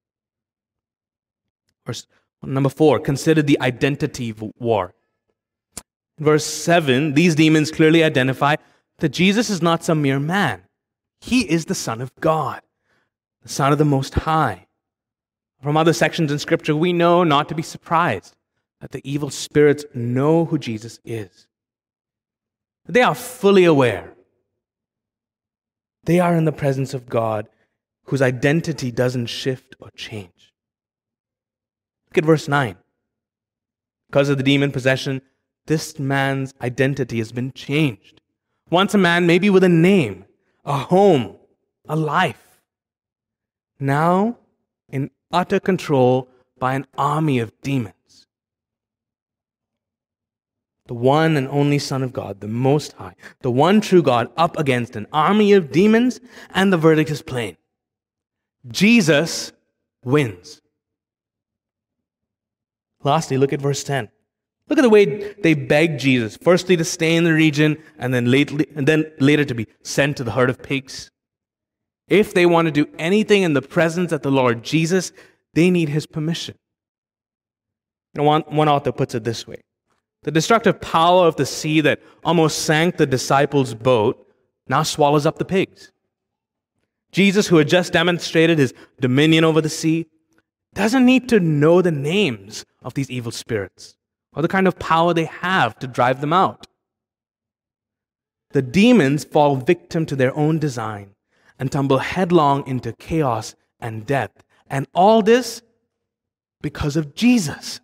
Verse 1.85 2.07
number 2.43 2.69
four, 2.69 2.99
consider 2.99 3.41
the 3.41 3.59
identity 3.61 4.33
war. 4.57 4.94
Verse 6.19 6.45
7, 6.45 7.13
these 7.13 7.35
demons 7.35 7.71
clearly 7.71 8.03
identify 8.03 8.55
that 8.99 9.09
Jesus 9.09 9.49
is 9.49 9.61
not 9.61 9.83
some 9.83 10.01
mere 10.01 10.19
man. 10.19 10.61
He 11.19 11.41
is 11.49 11.65
the 11.65 11.75
Son 11.75 12.01
of 12.01 12.13
God 12.19 12.61
the 13.45 13.49
Son 13.49 13.71
of 13.71 13.77
the 13.77 13.85
Most 13.85 14.15
High. 14.15 14.65
From 15.61 15.77
other 15.77 15.93
sections 15.93 16.31
in 16.31 16.39
Scripture, 16.39 16.75
we 16.75 16.91
know 16.91 17.23
not 17.23 17.47
to 17.49 17.55
be 17.55 17.61
surprised 17.61 18.35
that 18.81 18.91
the 18.91 19.01
evil 19.09 19.29
spirits 19.29 19.85
know 19.93 20.45
who 20.45 20.57
Jesus 20.57 20.99
is. 21.05 21.47
They 22.87 23.03
are 23.03 23.15
fully 23.15 23.63
aware. 23.63 24.13
They 26.05 26.19
are 26.19 26.35
in 26.35 26.45
the 26.45 26.51
presence 26.51 26.95
of 26.95 27.07
God 27.07 27.47
whose 28.05 28.21
identity 28.21 28.91
doesn't 28.91 29.27
shift 29.27 29.75
or 29.79 29.89
change. 29.95 30.53
Look 32.09 32.17
at 32.17 32.25
verse 32.25 32.47
9. 32.47 32.75
Because 34.07 34.29
of 34.29 34.37
the 34.37 34.43
demon 34.43 34.71
possession, 34.71 35.21
this 35.67 35.99
man's 35.99 36.53
identity 36.61 37.17
has 37.17 37.31
been 37.31 37.51
changed. 37.51 38.21
Once 38.69 38.93
a 38.93 38.97
man, 38.97 39.27
maybe 39.27 39.49
with 39.49 39.63
a 39.63 39.69
name, 39.69 40.25
a 40.63 40.77
home, 40.77 41.35
a 41.87 41.95
life 41.95 42.61
now 43.79 44.37
in 44.89 45.11
utter 45.31 45.59
control 45.59 46.27
by 46.59 46.73
an 46.73 46.87
army 46.97 47.39
of 47.39 47.51
demons. 47.61 47.93
The 50.87 50.93
one 50.93 51.35
and 51.35 51.47
only 51.47 51.79
Son 51.79 52.03
of 52.03 52.13
God, 52.13 52.41
the 52.41 52.47
Most 52.47 52.93
High, 52.93 53.15
the 53.41 53.51
one 53.51 53.81
true 53.81 54.03
God, 54.03 54.29
up 54.37 54.57
against 54.57 54.95
an 54.95 55.07
army 55.11 55.53
of 55.53 55.71
demons, 55.71 56.19
and 56.53 56.71
the 56.71 56.77
verdict 56.77 57.09
is 57.09 57.23
plain. 57.23 57.57
Jesus 58.67 59.51
wins. 60.03 60.61
Lastly, 63.03 63.37
look 63.37 63.51
at 63.51 63.61
verse 63.61 63.83
10. 63.83 64.09
Look 64.67 64.79
at 64.79 64.81
the 64.81 64.89
way 64.89 65.33
they 65.33 65.53
beg 65.53 65.99
Jesus, 65.99 66.37
firstly 66.41 66.75
to 66.77 66.83
stay 66.83 67.15
in 67.15 67.23
the 67.23 67.33
region, 67.33 67.77
and 67.99 68.13
then, 68.13 68.31
lately, 68.31 68.65
and 68.75 68.87
then 68.87 69.11
later 69.19 69.45
to 69.45 69.53
be 69.53 69.67
sent 69.83 70.17
to 70.17 70.23
the 70.23 70.31
herd 70.31 70.49
of 70.49 70.63
pigs. 70.63 71.11
If 72.07 72.33
they 72.33 72.45
want 72.45 72.67
to 72.67 72.71
do 72.71 72.87
anything 72.97 73.43
in 73.43 73.53
the 73.53 73.61
presence 73.61 74.11
of 74.11 74.21
the 74.21 74.31
Lord 74.31 74.63
Jesus, 74.63 75.11
they 75.53 75.69
need 75.69 75.89
his 75.89 76.07
permission. 76.07 76.55
Know, 78.15 78.23
one, 78.23 78.41
one 78.43 78.69
author 78.69 78.91
puts 78.91 79.13
it 79.13 79.23
this 79.23 79.45
way 79.45 79.61
The 80.23 80.31
destructive 80.31 80.81
power 80.81 81.27
of 81.27 81.35
the 81.35 81.45
sea 81.45 81.81
that 81.81 82.01
almost 82.23 82.63
sank 82.63 82.97
the 82.97 83.05
disciples' 83.05 83.75
boat 83.75 84.25
now 84.67 84.81
swallows 84.83 85.27
up 85.27 85.37
the 85.37 85.45
pigs. 85.45 85.91
Jesus, 87.11 87.47
who 87.47 87.57
had 87.57 87.67
just 87.67 87.93
demonstrated 87.93 88.57
his 88.57 88.73
dominion 88.99 89.43
over 89.43 89.61
the 89.61 89.69
sea, 89.69 90.07
doesn't 90.73 91.05
need 91.05 91.29
to 91.29 91.39
know 91.39 91.81
the 91.81 91.91
names 91.91 92.65
of 92.83 92.95
these 92.95 93.09
evil 93.11 93.31
spirits 93.31 93.95
or 94.35 94.41
the 94.41 94.47
kind 94.47 94.67
of 94.67 94.77
power 94.77 95.13
they 95.13 95.25
have 95.25 95.79
to 95.79 95.87
drive 95.87 96.21
them 96.21 96.33
out. 96.33 96.67
The 98.51 98.61
demons 98.61 99.23
fall 99.25 99.55
victim 99.55 100.05
to 100.05 100.15
their 100.15 100.35
own 100.35 100.59
design 100.59 101.11
and 101.57 101.71
tumble 101.71 101.99
headlong 101.99 102.67
into 102.67 102.93
chaos 102.93 103.55
and 103.79 104.05
death. 104.05 104.31
And 104.69 104.87
all 104.93 105.21
this 105.21 105.61
because 106.61 106.95
of 106.95 107.15
Jesus. 107.15 107.79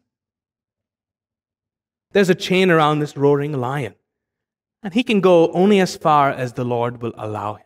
There's 2.14 2.30
a 2.30 2.36
chain 2.36 2.70
around 2.70 3.00
this 3.00 3.16
roaring 3.16 3.54
lion, 3.54 3.96
and 4.84 4.94
he 4.94 5.04
can 5.04 5.22
go 5.22 5.52
only 5.52 5.80
as 5.80 5.96
far 5.96 6.30
as 6.30 6.54
the 6.54 6.66
Lord 6.66 7.02
will 7.02 7.14
allow 7.18 7.56
him. 7.56 7.66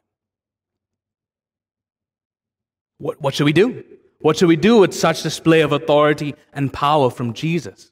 What, 2.97 3.21
what 3.21 3.33
should 3.33 3.45
we 3.45 3.53
do? 3.53 3.83
What 4.19 4.37
should 4.37 4.49
we 4.49 4.55
do 4.55 4.77
with 4.77 4.93
such 4.93 5.23
display 5.23 5.61
of 5.61 5.71
authority 5.71 6.35
and 6.53 6.71
power 6.71 7.09
from 7.09 7.33
Jesus? 7.33 7.91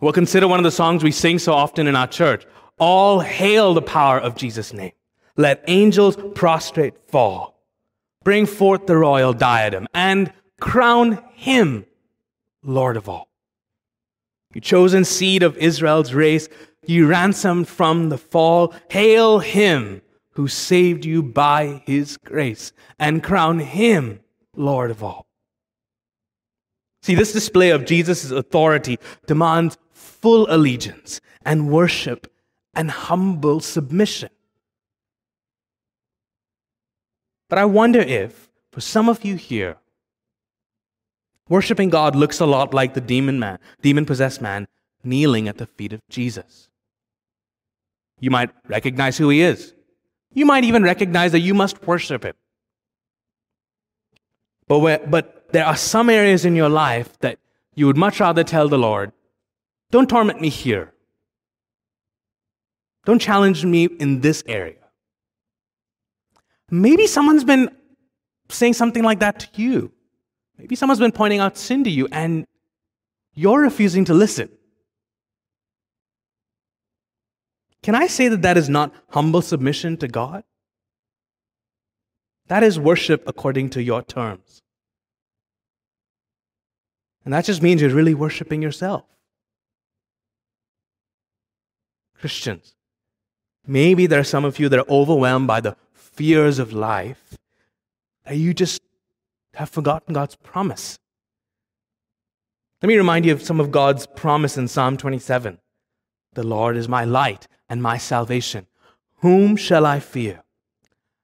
Well, 0.00 0.12
consider 0.12 0.46
one 0.46 0.60
of 0.60 0.64
the 0.64 0.70
songs 0.70 1.02
we 1.02 1.10
sing 1.10 1.38
so 1.38 1.52
often 1.52 1.86
in 1.86 1.96
our 1.96 2.06
church. 2.06 2.46
All 2.78 3.20
hail 3.20 3.74
the 3.74 3.82
power 3.82 4.18
of 4.18 4.36
Jesus' 4.36 4.72
name. 4.72 4.92
Let 5.36 5.64
angels 5.66 6.16
prostrate 6.34 6.94
fall. 7.08 7.60
Bring 8.24 8.46
forth 8.46 8.86
the 8.86 8.96
royal 8.96 9.32
diadem 9.32 9.86
and 9.94 10.32
crown 10.60 11.22
him 11.34 11.86
Lord 12.62 12.96
of 12.96 13.08
all. 13.08 13.28
You 14.54 14.60
chosen 14.60 15.04
seed 15.04 15.42
of 15.42 15.56
Israel's 15.56 16.14
race, 16.14 16.48
you 16.84 17.06
ransomed 17.06 17.68
from 17.68 18.08
the 18.08 18.18
fall. 18.18 18.74
Hail 18.90 19.38
him 19.40 20.02
who 20.32 20.48
saved 20.48 21.04
you 21.04 21.22
by 21.22 21.82
his 21.86 22.16
grace 22.16 22.72
and 22.98 23.22
crown 23.22 23.58
him 23.60 24.20
Lord 24.56 24.90
of 24.90 25.02
all. 25.02 25.27
See, 27.02 27.14
this 27.14 27.32
display 27.32 27.70
of 27.70 27.84
Jesus' 27.84 28.30
authority 28.30 28.98
demands 29.26 29.78
full 29.92 30.46
allegiance 30.50 31.20
and 31.44 31.70
worship 31.70 32.32
and 32.74 32.90
humble 32.90 33.60
submission. 33.60 34.30
But 37.48 37.58
I 37.58 37.64
wonder 37.64 38.00
if, 38.00 38.50
for 38.70 38.80
some 38.80 39.08
of 39.08 39.24
you 39.24 39.36
here, 39.36 39.76
Worshipping 41.48 41.88
God 41.88 42.14
looks 42.14 42.40
a 42.40 42.46
lot 42.46 42.74
like 42.74 42.94
the 42.94 43.00
demon 43.00 43.38
man, 43.38 43.58
demon 43.80 44.04
possessed 44.04 44.42
man 44.42 44.68
kneeling 45.02 45.48
at 45.48 45.56
the 45.56 45.66
feet 45.66 45.92
of 45.92 46.00
Jesus. 46.10 46.68
You 48.20 48.30
might 48.30 48.50
recognize 48.68 49.16
who 49.16 49.30
he 49.30 49.40
is. 49.40 49.72
You 50.34 50.44
might 50.44 50.64
even 50.64 50.82
recognize 50.82 51.32
that 51.32 51.40
you 51.40 51.54
must 51.54 51.86
worship 51.86 52.24
him. 52.24 52.34
But, 54.66 55.10
but 55.10 55.37
there 55.50 55.64
are 55.64 55.76
some 55.76 56.10
areas 56.10 56.44
in 56.44 56.54
your 56.54 56.68
life 56.68 57.18
that 57.20 57.38
you 57.74 57.86
would 57.86 57.96
much 57.96 58.20
rather 58.20 58.44
tell 58.44 58.68
the 58.68 58.78
Lord, 58.78 59.12
don't 59.90 60.08
torment 60.08 60.40
me 60.40 60.48
here. 60.48 60.92
Don't 63.06 63.20
challenge 63.20 63.64
me 63.64 63.84
in 63.84 64.20
this 64.20 64.42
area. 64.46 64.74
Maybe 66.70 67.06
someone's 67.06 67.44
been 67.44 67.70
saying 68.50 68.74
something 68.74 69.02
like 69.02 69.20
that 69.20 69.40
to 69.40 69.62
you. 69.62 69.92
Maybe 70.58 70.76
someone's 70.76 70.98
been 70.98 71.12
pointing 71.12 71.40
out 71.40 71.56
sin 71.56 71.84
to 71.84 71.90
you 71.90 72.08
and 72.12 72.44
you're 73.32 73.60
refusing 73.60 74.04
to 74.06 74.14
listen. 74.14 74.50
Can 77.82 77.94
I 77.94 78.08
say 78.08 78.28
that 78.28 78.42
that 78.42 78.58
is 78.58 78.68
not 78.68 78.92
humble 79.10 79.40
submission 79.40 79.96
to 79.98 80.08
God? 80.08 80.42
That 82.48 82.62
is 82.62 82.78
worship 82.78 83.22
according 83.26 83.70
to 83.70 83.82
your 83.82 84.02
terms. 84.02 84.62
And 87.28 87.34
that 87.34 87.44
just 87.44 87.60
means 87.60 87.82
you're 87.82 87.90
really 87.90 88.14
worshiping 88.14 88.62
yourself. 88.62 89.04
Christians, 92.18 92.74
maybe 93.66 94.06
there 94.06 94.20
are 94.20 94.24
some 94.24 94.46
of 94.46 94.58
you 94.58 94.70
that 94.70 94.78
are 94.78 94.88
overwhelmed 94.88 95.46
by 95.46 95.60
the 95.60 95.76
fears 95.92 96.58
of 96.58 96.72
life, 96.72 97.36
that 98.24 98.38
you 98.38 98.54
just 98.54 98.80
have 99.52 99.68
forgotten 99.68 100.14
God's 100.14 100.36
promise. 100.36 100.98
Let 102.80 102.88
me 102.88 102.96
remind 102.96 103.26
you 103.26 103.32
of 103.32 103.42
some 103.42 103.60
of 103.60 103.70
God's 103.70 104.06
promise 104.06 104.56
in 104.56 104.66
Psalm 104.66 104.96
27. 104.96 105.58
The 106.32 106.42
Lord 106.42 106.78
is 106.78 106.88
my 106.88 107.04
light 107.04 107.46
and 107.68 107.82
my 107.82 107.98
salvation. 107.98 108.66
Whom 109.16 109.54
shall 109.54 109.84
I 109.84 110.00
fear? 110.00 110.44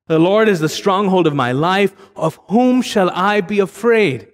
The 0.08 0.18
Lord 0.18 0.50
is 0.50 0.60
the 0.60 0.68
stronghold 0.68 1.26
of 1.26 1.34
my 1.34 1.52
life. 1.52 1.96
Of 2.14 2.38
whom 2.50 2.82
shall 2.82 3.08
I 3.08 3.40
be 3.40 3.58
afraid? 3.58 4.28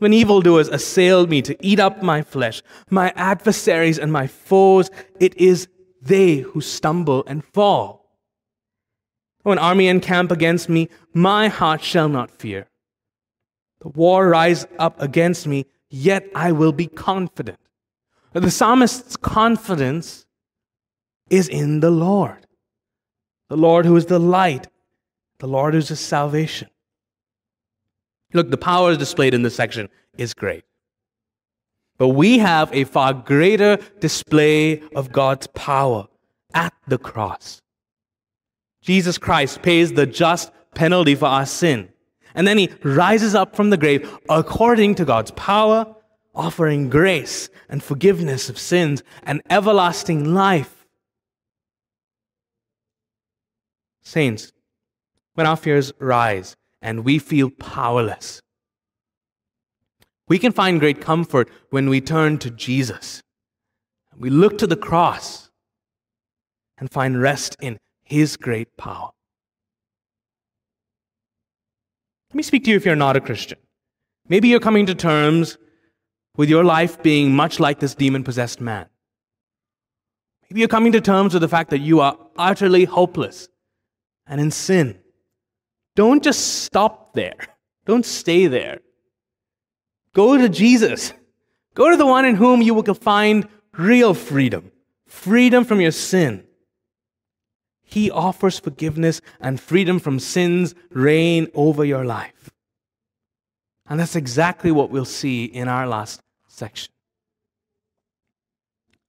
When 0.00 0.14
evildoers 0.14 0.68
assailed 0.68 1.28
me 1.28 1.42
to 1.42 1.54
eat 1.60 1.78
up 1.78 2.02
my 2.02 2.22
flesh, 2.22 2.62
my 2.88 3.12
adversaries 3.16 3.98
and 3.98 4.10
my 4.10 4.26
foes, 4.26 4.90
it 5.20 5.36
is 5.36 5.68
they 6.00 6.38
who 6.38 6.62
stumble 6.62 7.22
and 7.26 7.44
fall. 7.44 8.16
When 9.42 9.58
army 9.58 9.88
encamp 9.88 10.32
against 10.32 10.70
me, 10.70 10.88
my 11.12 11.48
heart 11.48 11.82
shall 11.82 12.08
not 12.08 12.30
fear. 12.30 12.66
The 13.82 13.88
war 13.88 14.26
rise 14.26 14.66
up 14.78 15.00
against 15.02 15.46
me, 15.46 15.66
yet 15.90 16.26
I 16.34 16.52
will 16.52 16.72
be 16.72 16.86
confident. 16.86 17.58
The 18.32 18.50
psalmist's 18.50 19.18
confidence 19.18 20.24
is 21.28 21.46
in 21.46 21.80
the 21.80 21.90
Lord. 21.90 22.46
The 23.50 23.56
Lord 23.58 23.84
who 23.84 23.96
is 23.96 24.06
the 24.06 24.18
light, 24.18 24.68
the 25.40 25.46
Lord 25.46 25.74
who 25.74 25.78
is 25.78 25.88
the 25.88 25.96
salvation. 25.96 26.70
Look, 28.32 28.50
the 28.50 28.56
power 28.56 28.96
displayed 28.96 29.34
in 29.34 29.42
this 29.42 29.56
section 29.56 29.88
is 30.16 30.34
great. 30.34 30.64
But 31.98 32.08
we 32.08 32.38
have 32.38 32.72
a 32.72 32.84
far 32.84 33.12
greater 33.12 33.78
display 33.98 34.82
of 34.94 35.12
God's 35.12 35.46
power 35.48 36.08
at 36.54 36.72
the 36.86 36.98
cross. 36.98 37.60
Jesus 38.82 39.18
Christ 39.18 39.62
pays 39.62 39.92
the 39.92 40.06
just 40.06 40.50
penalty 40.74 41.14
for 41.14 41.26
our 41.26 41.46
sin. 41.46 41.90
And 42.34 42.46
then 42.46 42.58
he 42.58 42.70
rises 42.82 43.34
up 43.34 43.54
from 43.54 43.70
the 43.70 43.76
grave 43.76 44.18
according 44.28 44.94
to 44.96 45.04
God's 45.04 45.32
power, 45.32 45.94
offering 46.34 46.88
grace 46.88 47.50
and 47.68 47.82
forgiveness 47.82 48.48
of 48.48 48.58
sins 48.58 49.02
and 49.24 49.42
everlasting 49.50 50.32
life 50.32 50.80
Saints, 54.10 54.52
when 55.34 55.46
our 55.46 55.56
fears 55.56 55.92
rise 56.00 56.56
and 56.82 57.04
we 57.04 57.18
feel 57.18 57.50
powerless, 57.50 58.40
we 60.28 60.38
can 60.38 60.52
find 60.52 60.78
great 60.78 61.00
comfort 61.00 61.50
when 61.70 61.88
we 61.88 62.00
turn 62.00 62.38
to 62.38 62.50
Jesus. 62.50 63.20
We 64.16 64.30
look 64.30 64.58
to 64.58 64.66
the 64.66 64.76
cross 64.76 65.50
and 66.78 66.90
find 66.90 67.20
rest 67.20 67.56
in 67.60 67.78
His 68.04 68.36
great 68.36 68.76
power. 68.76 69.10
Let 72.30 72.36
me 72.36 72.42
speak 72.44 72.64
to 72.64 72.70
you 72.70 72.76
if 72.76 72.84
you're 72.84 72.94
not 72.94 73.16
a 73.16 73.20
Christian. 73.20 73.58
Maybe 74.28 74.46
you're 74.46 74.60
coming 74.60 74.86
to 74.86 74.94
terms 74.94 75.58
with 76.36 76.48
your 76.48 76.62
life 76.62 77.02
being 77.02 77.34
much 77.34 77.58
like 77.58 77.80
this 77.80 77.96
demon 77.96 78.22
possessed 78.22 78.60
man. 78.60 78.86
Maybe 80.48 80.60
you're 80.60 80.68
coming 80.68 80.92
to 80.92 81.00
terms 81.00 81.32
with 81.32 81.42
the 81.42 81.48
fact 81.48 81.70
that 81.70 81.80
you 81.80 82.00
are 82.00 82.16
utterly 82.36 82.84
hopeless 82.84 83.48
and 84.26 84.40
in 84.40 84.52
sin. 84.52 85.00
Don't 85.96 86.22
just 86.22 86.62
stop 86.64 87.14
there. 87.14 87.36
Don't 87.84 88.06
stay 88.06 88.46
there. 88.46 88.80
Go 90.14 90.36
to 90.36 90.48
Jesus. 90.48 91.12
Go 91.74 91.90
to 91.90 91.96
the 91.96 92.06
one 92.06 92.24
in 92.24 92.36
whom 92.36 92.62
you 92.62 92.74
will 92.74 92.94
find 92.94 93.48
real 93.72 94.14
freedom, 94.14 94.72
freedom 95.06 95.64
from 95.64 95.80
your 95.80 95.92
sin. 95.92 96.44
He 97.82 98.10
offers 98.10 98.58
forgiveness 98.58 99.20
and 99.40 99.60
freedom 99.60 99.98
from 99.98 100.20
sins 100.20 100.74
reign 100.90 101.48
over 101.54 101.84
your 101.84 102.04
life. 102.04 102.50
And 103.88 103.98
that's 103.98 104.14
exactly 104.14 104.70
what 104.70 104.90
we'll 104.90 105.04
see 105.04 105.44
in 105.44 105.66
our 105.66 105.86
last 105.88 106.20
section. 106.46 106.92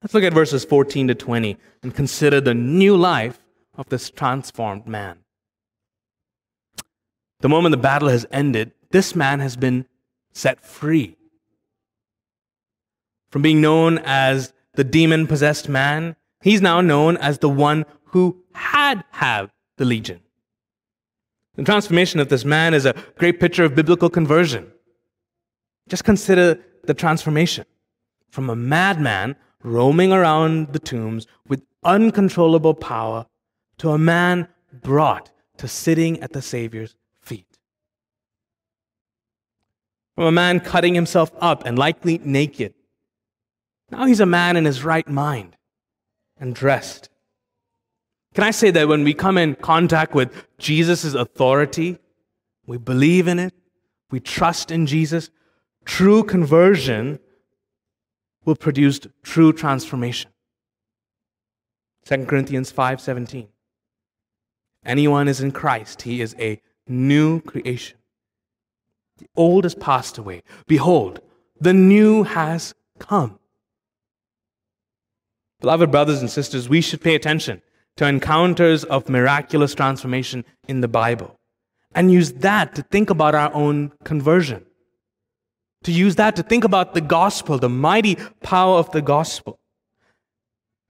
Let's 0.02 0.16
look 0.16 0.24
at 0.24 0.34
verses 0.34 0.66
14 0.66 1.10
to 1.10 1.16
20 1.16 1.58
and 1.84 1.94
consider 1.94 2.42
the 2.42 2.56
new 2.56 2.98
life 2.98 3.40
of 3.76 3.88
this 3.90 4.10
transformed 4.10 4.88
man. 4.88 5.20
The 7.42 7.50
moment 7.50 7.72
the 7.72 7.78
battle 7.78 8.10
has 8.10 8.26
ended, 8.32 8.72
this 8.92 9.16
man 9.16 9.40
has 9.40 9.56
been 9.56 9.86
set 10.34 10.64
free. 10.64 11.18
From 13.30 13.42
being 13.42 13.62
known 13.62 14.00
as 14.00 14.54
the 14.76 14.84
demon 14.84 15.28
possessed 15.28 15.68
man, 15.68 16.16
he's 16.42 16.62
now 16.62 16.82
known 16.82 17.18
as 17.18 17.40
the 17.40 17.50
one 17.50 17.86
who 18.06 18.44
had 18.54 19.04
had 19.12 19.52
the 19.78 19.86
legion. 19.86 20.20
The 21.56 21.64
transformation 21.64 22.20
of 22.20 22.30
this 22.30 22.46
man 22.46 22.74
is 22.74 22.86
a 22.86 22.96
great 23.18 23.40
picture 23.40 23.64
of 23.64 23.76
biblical 23.76 24.10
conversion. 24.10 24.72
Just 25.90 26.04
consider 26.04 26.60
the 26.84 26.94
transformation 26.94 27.66
from 28.30 28.50
a 28.50 28.56
madman 28.56 29.36
roaming 29.64 30.14
around 30.14 30.74
the 30.74 30.80
tombs 30.80 31.28
with 31.48 31.62
uncontrollable 31.84 32.74
power 32.74 33.26
to 33.78 33.90
a 33.90 33.98
man 33.98 34.48
brought 34.82 35.32
to 35.58 35.68
sitting 35.68 36.20
at 36.22 36.34
the 36.34 36.42
Savior's 36.42 36.96
feet. 37.22 37.58
From 40.16 40.26
a 40.26 40.32
man 40.32 40.60
cutting 40.60 40.94
himself 40.94 41.32
up 41.40 41.66
and 41.66 41.78
likely 41.78 42.20
naked, 42.24 42.74
now 43.90 44.06
he's 44.06 44.20
a 44.20 44.26
man 44.26 44.58
in 44.58 44.66
his 44.66 44.84
right 44.84 45.08
mind 45.08 45.56
and 46.40 46.56
dressed. 46.56 47.10
Can 48.34 48.44
I 48.44 48.52
say 48.52 48.72
that 48.72 48.88
when 48.88 49.04
we 49.04 49.14
come 49.14 49.38
in 49.38 49.56
contact 49.56 50.14
with 50.14 50.48
Jesus' 50.58 51.14
authority, 51.14 51.98
we 52.66 52.78
believe 52.78 53.28
in 53.28 53.40
it, 53.40 53.54
we 54.10 54.20
trust 54.20 54.72
in 54.72 54.86
Jesus, 54.86 55.30
true 55.86 56.24
conversion 56.24 57.20
will 58.46 58.56
produce 58.56 59.00
true 59.24 59.54
transformation. 59.54 60.32
2 62.06 62.26
Corinthians 62.26 62.72
5:17 62.72 63.48
anyone 64.86 65.28
is 65.28 65.42
in 65.42 65.52
Christ, 65.52 66.02
he 66.04 66.22
is 66.22 66.36
a 66.40 66.62
new 66.88 67.42
creation. 67.42 67.98
The 69.22 69.28
old 69.36 69.66
has 69.66 69.76
passed 69.76 70.18
away. 70.18 70.42
Behold, 70.66 71.20
the 71.60 71.74
new 71.74 72.24
has 72.24 72.74
come. 72.98 73.38
Beloved 75.60 75.92
brothers 75.92 76.22
and 76.22 76.30
sisters, 76.30 76.68
we 76.68 76.82
should 76.82 77.02
pay 77.02 77.14
attention 77.14 77.62
to 77.98 78.08
encounters 78.08 78.84
of 78.84 79.10
miraculous 79.10 79.76
transformation 79.76 80.44
in 80.68 80.82
the 80.82 80.88
Bible 80.88 81.40
and 81.94 82.12
use 82.12 82.32
that 82.32 82.74
to 82.74 82.82
think 82.82 83.12
about 83.12 83.36
our 83.36 83.54
own 83.54 83.92
conversion. 84.04 84.66
To 85.84 85.92
use 85.92 86.16
that 86.16 86.36
to 86.38 86.42
think 86.42 86.64
about 86.64 86.96
the 86.96 87.02
gospel, 87.02 87.60
the 87.60 87.70
mighty 87.70 88.18
power 88.42 88.80
of 88.80 88.92
the 88.92 89.04
gospel. 89.04 89.60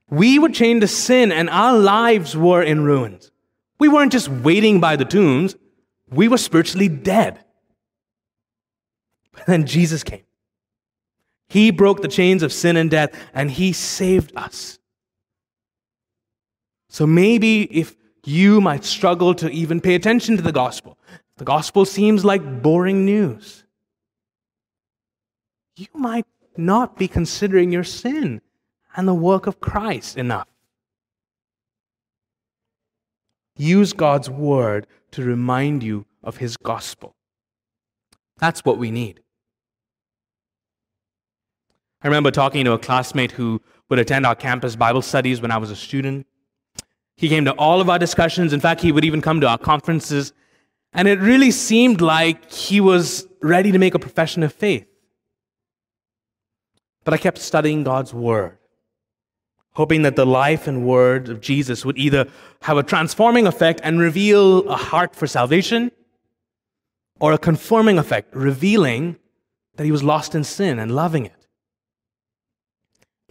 We 0.08 0.38
were 0.38 0.48
chained 0.48 0.80
to 0.80 0.88
sin 0.88 1.30
and 1.32 1.50
our 1.50 1.76
lives 1.78 2.34
were 2.34 2.62
in 2.62 2.82
ruins. 2.82 3.30
We 3.78 3.88
weren't 3.88 4.12
just 4.12 4.28
waiting 4.28 4.80
by 4.80 4.96
the 4.96 5.04
tombs, 5.04 5.54
we 6.08 6.28
were 6.28 6.38
spiritually 6.38 6.88
dead. 6.88 7.41
But 9.32 9.46
then 9.46 9.66
Jesus 9.66 10.02
came. 10.02 10.24
He 11.48 11.70
broke 11.70 12.00
the 12.00 12.08
chains 12.08 12.42
of 12.42 12.52
sin 12.52 12.76
and 12.76 12.90
death, 12.90 13.14
and 13.34 13.50
He 13.50 13.72
saved 13.72 14.32
us. 14.36 14.78
So 16.88 17.06
maybe 17.06 17.62
if 17.64 17.96
you 18.24 18.60
might 18.60 18.84
struggle 18.84 19.34
to 19.34 19.50
even 19.50 19.80
pay 19.80 19.94
attention 19.94 20.36
to 20.36 20.42
the 20.42 20.52
gospel, 20.52 20.98
the 21.36 21.44
gospel 21.44 21.84
seems 21.84 22.24
like 22.24 22.62
boring 22.62 23.04
news. 23.04 23.64
you 25.76 25.88
might 25.94 26.26
not 26.56 26.98
be 26.98 27.08
considering 27.08 27.72
your 27.72 27.84
sin 27.84 28.40
and 28.94 29.08
the 29.08 29.14
work 29.14 29.46
of 29.46 29.60
Christ 29.60 30.18
enough. 30.18 30.46
Use 33.56 33.92
God's 33.92 34.28
word 34.28 34.86
to 35.12 35.22
remind 35.24 35.82
you 35.82 36.04
of 36.22 36.36
his 36.36 36.56
gospel. 36.56 37.16
That's 38.42 38.64
what 38.64 38.76
we 38.76 38.90
need. 38.90 39.20
I 42.02 42.08
remember 42.08 42.32
talking 42.32 42.64
to 42.64 42.72
a 42.72 42.78
classmate 42.78 43.30
who 43.30 43.62
would 43.88 44.00
attend 44.00 44.26
our 44.26 44.34
campus 44.34 44.74
Bible 44.74 45.00
studies 45.00 45.40
when 45.40 45.52
I 45.52 45.58
was 45.58 45.70
a 45.70 45.76
student. 45.76 46.26
He 47.16 47.28
came 47.28 47.44
to 47.44 47.52
all 47.52 47.80
of 47.80 47.88
our 47.88 48.00
discussions. 48.00 48.52
In 48.52 48.58
fact, 48.58 48.80
he 48.80 48.90
would 48.90 49.04
even 49.04 49.20
come 49.20 49.40
to 49.42 49.46
our 49.46 49.58
conferences. 49.58 50.32
And 50.92 51.06
it 51.06 51.20
really 51.20 51.52
seemed 51.52 52.00
like 52.00 52.50
he 52.50 52.80
was 52.80 53.28
ready 53.42 53.70
to 53.70 53.78
make 53.78 53.94
a 53.94 54.00
profession 54.00 54.42
of 54.42 54.52
faith. 54.52 54.88
But 57.04 57.14
I 57.14 57.18
kept 57.18 57.38
studying 57.38 57.84
God's 57.84 58.12
Word, 58.12 58.58
hoping 59.74 60.02
that 60.02 60.16
the 60.16 60.26
life 60.26 60.66
and 60.66 60.84
word 60.84 61.28
of 61.28 61.40
Jesus 61.40 61.84
would 61.84 61.96
either 61.96 62.26
have 62.62 62.76
a 62.76 62.82
transforming 62.82 63.46
effect 63.46 63.80
and 63.84 64.00
reveal 64.00 64.68
a 64.68 64.76
heart 64.76 65.14
for 65.14 65.28
salvation, 65.28 65.92
or 67.22 67.32
a 67.32 67.38
conforming 67.38 67.98
effect, 67.98 68.34
revealing 68.34 69.16
that 69.76 69.84
he 69.84 69.92
was 69.92 70.02
lost 70.02 70.34
in 70.34 70.42
sin 70.42 70.80
and 70.80 70.90
loving 70.90 71.24
it. 71.24 71.46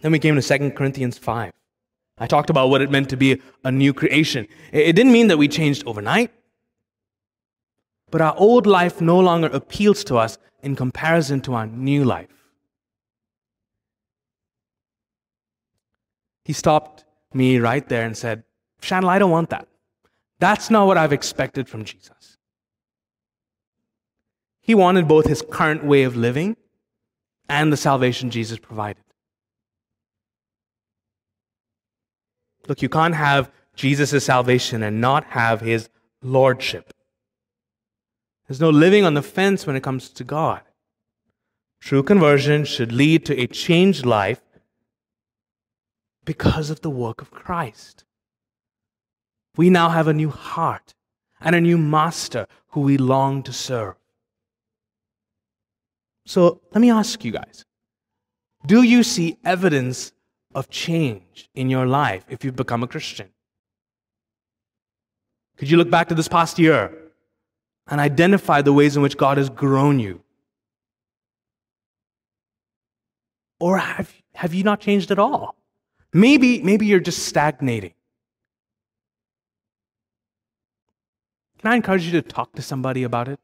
Then 0.00 0.12
we 0.12 0.18
came 0.18 0.34
to 0.34 0.40
2 0.40 0.70
Corinthians 0.70 1.18
5. 1.18 1.52
I 2.16 2.26
talked 2.26 2.48
about 2.48 2.70
what 2.70 2.80
it 2.80 2.90
meant 2.90 3.10
to 3.10 3.18
be 3.18 3.42
a 3.64 3.70
new 3.70 3.92
creation. 3.92 4.48
It 4.72 4.96
didn't 4.96 5.12
mean 5.12 5.26
that 5.26 5.36
we 5.36 5.46
changed 5.46 5.84
overnight, 5.86 6.32
but 8.10 8.22
our 8.22 8.34
old 8.38 8.66
life 8.66 9.02
no 9.02 9.20
longer 9.20 9.48
appeals 9.48 10.04
to 10.04 10.16
us 10.16 10.38
in 10.62 10.74
comparison 10.74 11.42
to 11.42 11.52
our 11.52 11.66
new 11.66 12.02
life. 12.02 12.30
He 16.46 16.54
stopped 16.54 17.04
me 17.34 17.58
right 17.58 17.86
there 17.86 18.06
and 18.06 18.16
said, 18.16 18.44
Shannon, 18.80 19.10
I 19.10 19.18
don't 19.18 19.30
want 19.30 19.50
that. 19.50 19.68
That's 20.38 20.70
not 20.70 20.86
what 20.86 20.96
I've 20.96 21.12
expected 21.12 21.68
from 21.68 21.84
Jesus. 21.84 22.31
He 24.62 24.74
wanted 24.74 25.08
both 25.08 25.26
his 25.26 25.42
current 25.42 25.84
way 25.84 26.04
of 26.04 26.16
living 26.16 26.56
and 27.48 27.72
the 27.72 27.76
salvation 27.76 28.30
Jesus 28.30 28.58
provided. 28.58 29.02
Look, 32.68 32.80
you 32.80 32.88
can't 32.88 33.16
have 33.16 33.50
Jesus' 33.74 34.24
salvation 34.24 34.82
and 34.82 35.00
not 35.00 35.24
have 35.24 35.60
his 35.60 35.88
lordship. 36.22 36.92
There's 38.46 38.60
no 38.60 38.70
living 38.70 39.04
on 39.04 39.14
the 39.14 39.22
fence 39.22 39.66
when 39.66 39.74
it 39.74 39.82
comes 39.82 40.08
to 40.10 40.24
God. 40.24 40.62
True 41.80 42.04
conversion 42.04 42.64
should 42.64 42.92
lead 42.92 43.26
to 43.26 43.40
a 43.40 43.48
changed 43.48 44.06
life 44.06 44.40
because 46.24 46.70
of 46.70 46.82
the 46.82 46.90
work 46.90 47.20
of 47.20 47.32
Christ. 47.32 48.04
We 49.56 49.68
now 49.68 49.88
have 49.88 50.06
a 50.06 50.14
new 50.14 50.30
heart 50.30 50.94
and 51.40 51.56
a 51.56 51.60
new 51.60 51.76
master 51.76 52.46
who 52.68 52.82
we 52.82 52.96
long 52.96 53.42
to 53.42 53.52
serve. 53.52 53.96
So 56.26 56.60
let 56.72 56.80
me 56.80 56.90
ask 56.90 57.24
you 57.24 57.32
guys 57.32 57.64
do 58.66 58.82
you 58.82 59.02
see 59.02 59.38
evidence 59.44 60.12
of 60.54 60.70
change 60.70 61.48
in 61.54 61.68
your 61.68 61.86
life 61.86 62.24
if 62.28 62.44
you've 62.44 62.56
become 62.56 62.82
a 62.82 62.86
Christian? 62.86 63.28
Could 65.56 65.70
you 65.70 65.76
look 65.76 65.90
back 65.90 66.08
to 66.08 66.14
this 66.14 66.28
past 66.28 66.58
year 66.58 66.92
and 67.88 68.00
identify 68.00 68.62
the 68.62 68.72
ways 68.72 68.96
in 68.96 69.02
which 69.02 69.16
God 69.16 69.38
has 69.38 69.48
grown 69.48 69.98
you? 69.98 70.22
Or 73.58 73.78
have, 73.78 74.12
have 74.34 74.54
you 74.54 74.64
not 74.64 74.80
changed 74.80 75.10
at 75.10 75.18
all? 75.18 75.56
Maybe, 76.12 76.62
maybe 76.62 76.86
you're 76.86 77.00
just 77.00 77.26
stagnating. 77.26 77.94
Can 81.58 81.70
I 81.70 81.76
encourage 81.76 82.04
you 82.04 82.12
to 82.12 82.22
talk 82.22 82.52
to 82.54 82.62
somebody 82.62 83.04
about 83.04 83.28
it? 83.28 83.38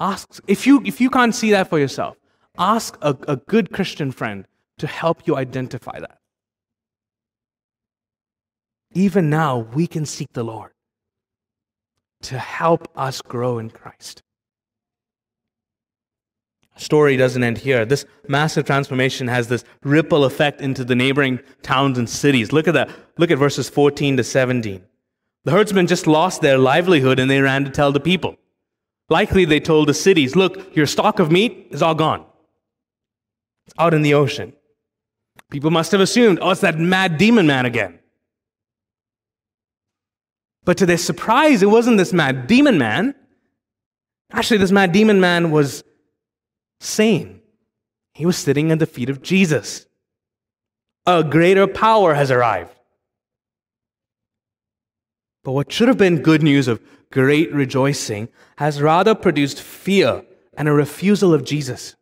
Ask, 0.00 0.40
if 0.46 0.66
you, 0.66 0.82
if 0.86 1.00
you 1.00 1.10
can't 1.10 1.34
see 1.34 1.50
that 1.50 1.68
for 1.68 1.78
yourself, 1.78 2.16
ask 2.58 2.96
a, 3.02 3.14
a 3.28 3.36
good 3.36 3.70
Christian 3.70 4.10
friend 4.10 4.46
to 4.78 4.86
help 4.86 5.26
you 5.26 5.36
identify 5.36 6.00
that. 6.00 6.18
Even 8.92 9.28
now, 9.28 9.58
we 9.58 9.86
can 9.86 10.06
seek 10.06 10.32
the 10.32 10.42
Lord 10.42 10.72
to 12.22 12.38
help 12.38 12.88
us 12.96 13.20
grow 13.20 13.58
in 13.58 13.70
Christ. 13.70 14.22
Story 16.76 17.18
doesn't 17.18 17.44
end 17.44 17.58
here. 17.58 17.84
This 17.84 18.06
massive 18.26 18.64
transformation 18.64 19.28
has 19.28 19.48
this 19.48 19.64
ripple 19.82 20.24
effect 20.24 20.62
into 20.62 20.82
the 20.82 20.94
neighboring 20.94 21.40
towns 21.62 21.98
and 21.98 22.08
cities. 22.08 22.52
Look 22.52 22.66
at 22.66 22.74
that. 22.74 22.88
Look 23.18 23.30
at 23.30 23.38
verses 23.38 23.68
14 23.68 24.16
to 24.16 24.24
17. 24.24 24.82
The 25.44 25.50
herdsmen 25.50 25.86
just 25.86 26.06
lost 26.06 26.40
their 26.40 26.56
livelihood 26.56 27.18
and 27.18 27.30
they 27.30 27.40
ran 27.40 27.64
to 27.64 27.70
tell 27.70 27.92
the 27.92 28.00
people. 28.00 28.36
Likely 29.10 29.44
they 29.44 29.58
told 29.60 29.88
the 29.88 29.94
cities, 29.94 30.36
look, 30.36 30.74
your 30.74 30.86
stock 30.86 31.18
of 31.18 31.32
meat 31.32 31.66
is 31.72 31.82
all 31.82 31.96
gone. 31.96 32.24
It's 33.66 33.74
out 33.76 33.92
in 33.92 34.02
the 34.02 34.14
ocean. 34.14 34.52
People 35.50 35.72
must 35.72 35.90
have 35.90 36.00
assumed, 36.00 36.38
oh, 36.40 36.50
it's 36.50 36.60
that 36.60 36.78
mad 36.78 37.18
demon 37.18 37.46
man 37.46 37.66
again. 37.66 37.98
But 40.64 40.78
to 40.78 40.86
their 40.86 40.96
surprise, 40.96 41.62
it 41.62 41.66
wasn't 41.66 41.98
this 41.98 42.12
mad 42.12 42.46
demon 42.46 42.78
man. 42.78 43.16
Actually, 44.32 44.58
this 44.58 44.70
mad 44.70 44.92
demon 44.92 45.20
man 45.20 45.50
was 45.50 45.82
sane. 46.78 47.40
He 48.14 48.26
was 48.26 48.36
sitting 48.36 48.70
at 48.70 48.78
the 48.78 48.86
feet 48.86 49.10
of 49.10 49.22
Jesus. 49.22 49.86
A 51.06 51.24
greater 51.24 51.66
power 51.66 52.14
has 52.14 52.30
arrived. 52.30 52.76
But 55.42 55.52
what 55.52 55.72
should 55.72 55.88
have 55.88 55.98
been 55.98 56.22
good 56.22 56.42
news 56.42 56.68
of 56.68 56.80
great 57.12 57.52
rejoicing 57.52 58.28
has 58.58 58.80
rather 58.80 59.14
produced 59.14 59.60
fear 59.60 60.24
and 60.54 60.68
a 60.68 60.72
refusal 60.72 61.34
of 61.34 61.44
Jesus. 61.44 61.96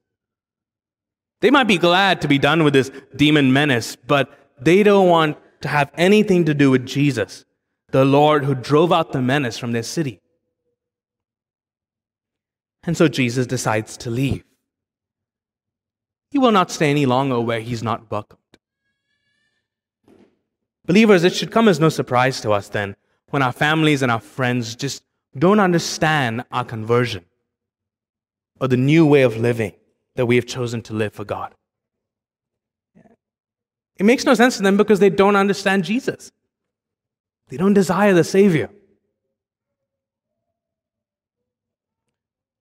They 1.41 1.51
might 1.51 1.69
be 1.69 1.79
glad 1.79 2.21
to 2.21 2.29
be 2.29 2.39
done 2.39 2.65
with 2.65 2.73
this 2.73 2.91
demon 3.15 3.53
menace, 3.53 3.97
but 3.97 4.31
they 4.61 4.83
don't 4.83 5.09
want 5.09 5.37
to 5.61 5.69
have 5.69 5.93
anything 5.97 6.45
to 6.47 6.55
do 6.55 6.71
with 6.71 6.87
Jesus, 6.87 7.45
the 7.91 8.05
Lord 8.05 8.45
who 8.45 8.55
drove 8.55 8.93
out 8.93 9.13
the 9.13 9.23
menace 9.23 9.59
from 9.59 9.73
their 9.73 9.83
city. 9.83 10.21
And 12.83 12.97
so 12.97 13.09
Jesus 13.09 13.47
decides 13.47 13.97
to 13.99 14.11
leave. 14.11 14.45
He 16.31 16.39
will 16.39 16.53
not 16.53 16.71
stay 16.71 16.91
any 16.91 17.07
longer 17.07 17.41
where 17.41 17.61
he's 17.61 17.83
not 17.83 18.11
welcomed. 18.11 18.41
Believers, 20.85 21.23
it 21.25 21.35
should 21.35 21.51
come 21.51 21.69
as 21.69 21.81
no 21.81 21.89
surprise 21.89 22.41
to 22.41 22.51
us 22.51 22.69
then 22.69 22.97
when 23.31 23.43
our 23.43 23.53
families 23.53 24.03
and 24.03 24.11
our 24.11 24.21
friends 24.21 24.75
just 24.75 25.03
don't 25.37 25.61
understand 25.61 26.45
our 26.51 26.65
conversion 26.65 27.25
or 28.61 28.69
the 28.69 28.77
new 28.77 29.07
way 29.07 29.23
of 29.23 29.37
living 29.37 29.73
that 30.17 30.27
we 30.27 30.37
have 30.37 30.47
chosen 30.47 30.83
to 30.83 30.93
live 30.93 31.13
for 31.13 31.25
God. 31.25 31.55
It 33.97 34.05
makes 34.05 34.25
no 34.25 34.35
sense 34.35 34.57
to 34.57 34.63
them 34.63 34.77
because 34.77 35.01
they 35.01 35.11
don't 35.11 35.37
understand 35.37 35.85
Jesus. 35.85 36.31
They 37.49 37.57
don't 37.57 37.75
desire 37.75 38.15
the 38.15 38.25
Savior. 38.25 38.71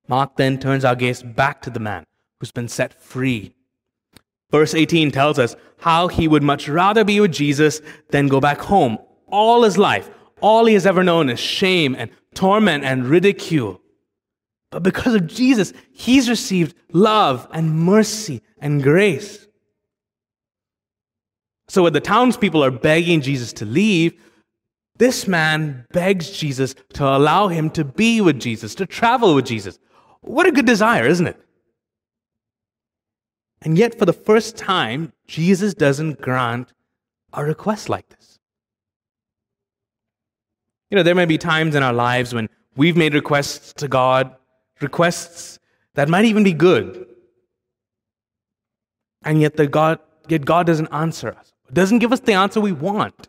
Mark 0.08 0.38
then 0.38 0.58
turns 0.58 0.86
our 0.86 0.96
gaze 0.96 1.22
back 1.22 1.62
to 1.64 1.70
the 1.70 1.80
man 1.80 2.06
who's 2.40 2.52
been 2.52 2.68
set 2.68 2.94
free. 2.94 3.54
Verse 4.52 4.74
18 4.74 5.12
tells 5.12 5.38
us 5.38 5.56
how 5.80 6.08
he 6.08 6.28
would 6.28 6.44
much 6.44 6.70
rather 6.70 7.04
be 7.04 7.20
with 7.20 7.34
Jesus 7.34 7.82
than 8.10 8.28
go 8.28 8.40
back 8.40 8.60
home. 8.60 8.98
All 9.30 9.64
his 9.64 9.78
life, 9.78 10.10
all 10.42 10.66
he 10.66 10.74
has 10.74 10.86
ever 10.86 11.04
known 11.04 11.30
is 11.30 11.40
shame 11.40 11.96
and 11.98 12.12
torment 12.34 12.84
and 12.84 13.06
ridicule. 13.06 13.82
But 14.72 14.84
because 14.84 15.16
of 15.16 15.28
Jesus, 15.28 15.74
he's 15.92 16.30
received 16.30 16.76
love 16.92 17.48
and 17.52 17.80
mercy 17.80 18.42
and 18.60 18.84
grace. 18.84 19.48
So 21.70 21.84
when 21.84 21.94
the 21.94 22.02
townspeople 22.02 22.64
are 22.64 22.72
begging 22.72 23.22
Jesus 23.22 23.54
to 23.54 23.66
leave, 23.66 24.14
this 24.98 25.28
man 25.28 25.86
begs 25.92 26.32
Jesus 26.32 26.76
to 26.94 27.06
allow 27.06 27.48
him 27.50 27.70
to 27.72 27.84
be 27.84 28.22
with 28.22 28.40
Jesus, 28.40 28.74
to 28.76 28.86
travel 28.86 29.36
with 29.36 29.46
Jesus. 29.46 29.80
What 30.22 30.48
a 30.48 30.52
good 30.52 30.66
desire, 30.66 31.06
isn't 31.06 31.28
it? 31.28 31.40
And 33.62 33.78
yet, 33.78 33.98
for 33.98 34.06
the 34.06 34.14
first 34.14 34.56
time, 34.58 35.14
Jesus 35.28 35.74
doesn't 35.74 36.22
grant 36.22 36.74
a 37.34 37.44
request 37.44 37.90
like 37.90 38.08
this. 38.10 38.40
You 40.90 40.96
know, 40.96 41.04
there 41.04 41.16
may 41.16 41.26
be 41.26 41.38
times 41.38 41.76
in 41.76 41.84
our 41.84 41.94
lives 41.94 42.34
when 42.34 42.50
we've 42.76 42.98
made 42.98 43.14
requests 43.14 43.74
to 43.74 43.88
God 43.88 44.36
requests 44.82 45.60
that 45.96 46.08
might 46.08 46.26
even 46.26 46.44
be 46.44 46.54
good. 46.54 47.06
And 49.24 49.42
yet, 49.42 49.58
the 49.58 49.68
God, 49.68 50.00
yet 50.30 50.46
God 50.46 50.68
doesn't 50.68 50.88
answer 50.92 51.34
us, 51.34 51.52
doesn't 51.74 52.00
give 52.00 52.14
us 52.14 52.20
the 52.20 52.34
answer 52.34 52.62
we 52.62 52.72
want. 52.72 53.28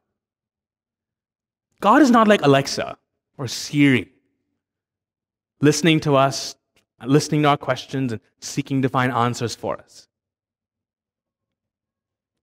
God 1.80 2.02
is 2.02 2.10
not 2.10 2.28
like 2.28 2.42
Alexa 2.42 2.96
or 3.38 3.48
Siri, 3.48 4.12
listening 5.60 6.00
to 6.00 6.16
us 6.16 6.54
listening 7.06 7.42
to 7.42 7.48
our 7.48 7.56
questions 7.56 8.12
and 8.12 8.20
seeking 8.40 8.82
to 8.82 8.88
find 8.88 9.12
answers 9.12 9.54
for 9.54 9.78
us. 9.78 10.08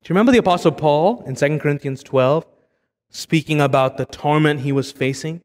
Do 0.03 0.09
you 0.09 0.13
remember 0.13 0.31
the 0.31 0.37
Apostle 0.37 0.71
Paul 0.71 1.23
in 1.25 1.35
2 1.35 1.59
Corinthians 1.59 2.03
12 2.03 2.45
speaking 3.09 3.61
about 3.61 3.97
the 3.97 4.05
torment 4.05 4.61
he 4.61 4.71
was 4.71 4.91
facing? 4.91 5.41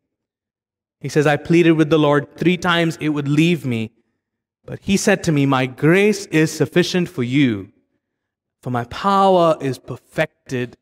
He 1.01 1.09
says, 1.09 1.27
I 1.27 1.37
pleaded 1.37 1.73
with 1.73 1.90
the 1.90 1.99
Lord 1.99 2.37
three 2.37 2.57
times 2.57 2.99
it 3.01 3.11
would 3.11 3.29
leave 3.29 3.64
me, 3.64 3.90
but 4.66 4.81
he 4.83 4.96
said 4.96 5.25
to 5.25 5.33
me, 5.33 5.46
My 5.46 5.66
grace 5.66 6.27
is 6.27 6.53
sufficient 6.53 7.09
for 7.09 7.23
you, 7.23 7.73
for 8.62 8.70
my 8.70 8.85
power 8.85 9.57
is 9.61 9.79
perfected 9.79 10.77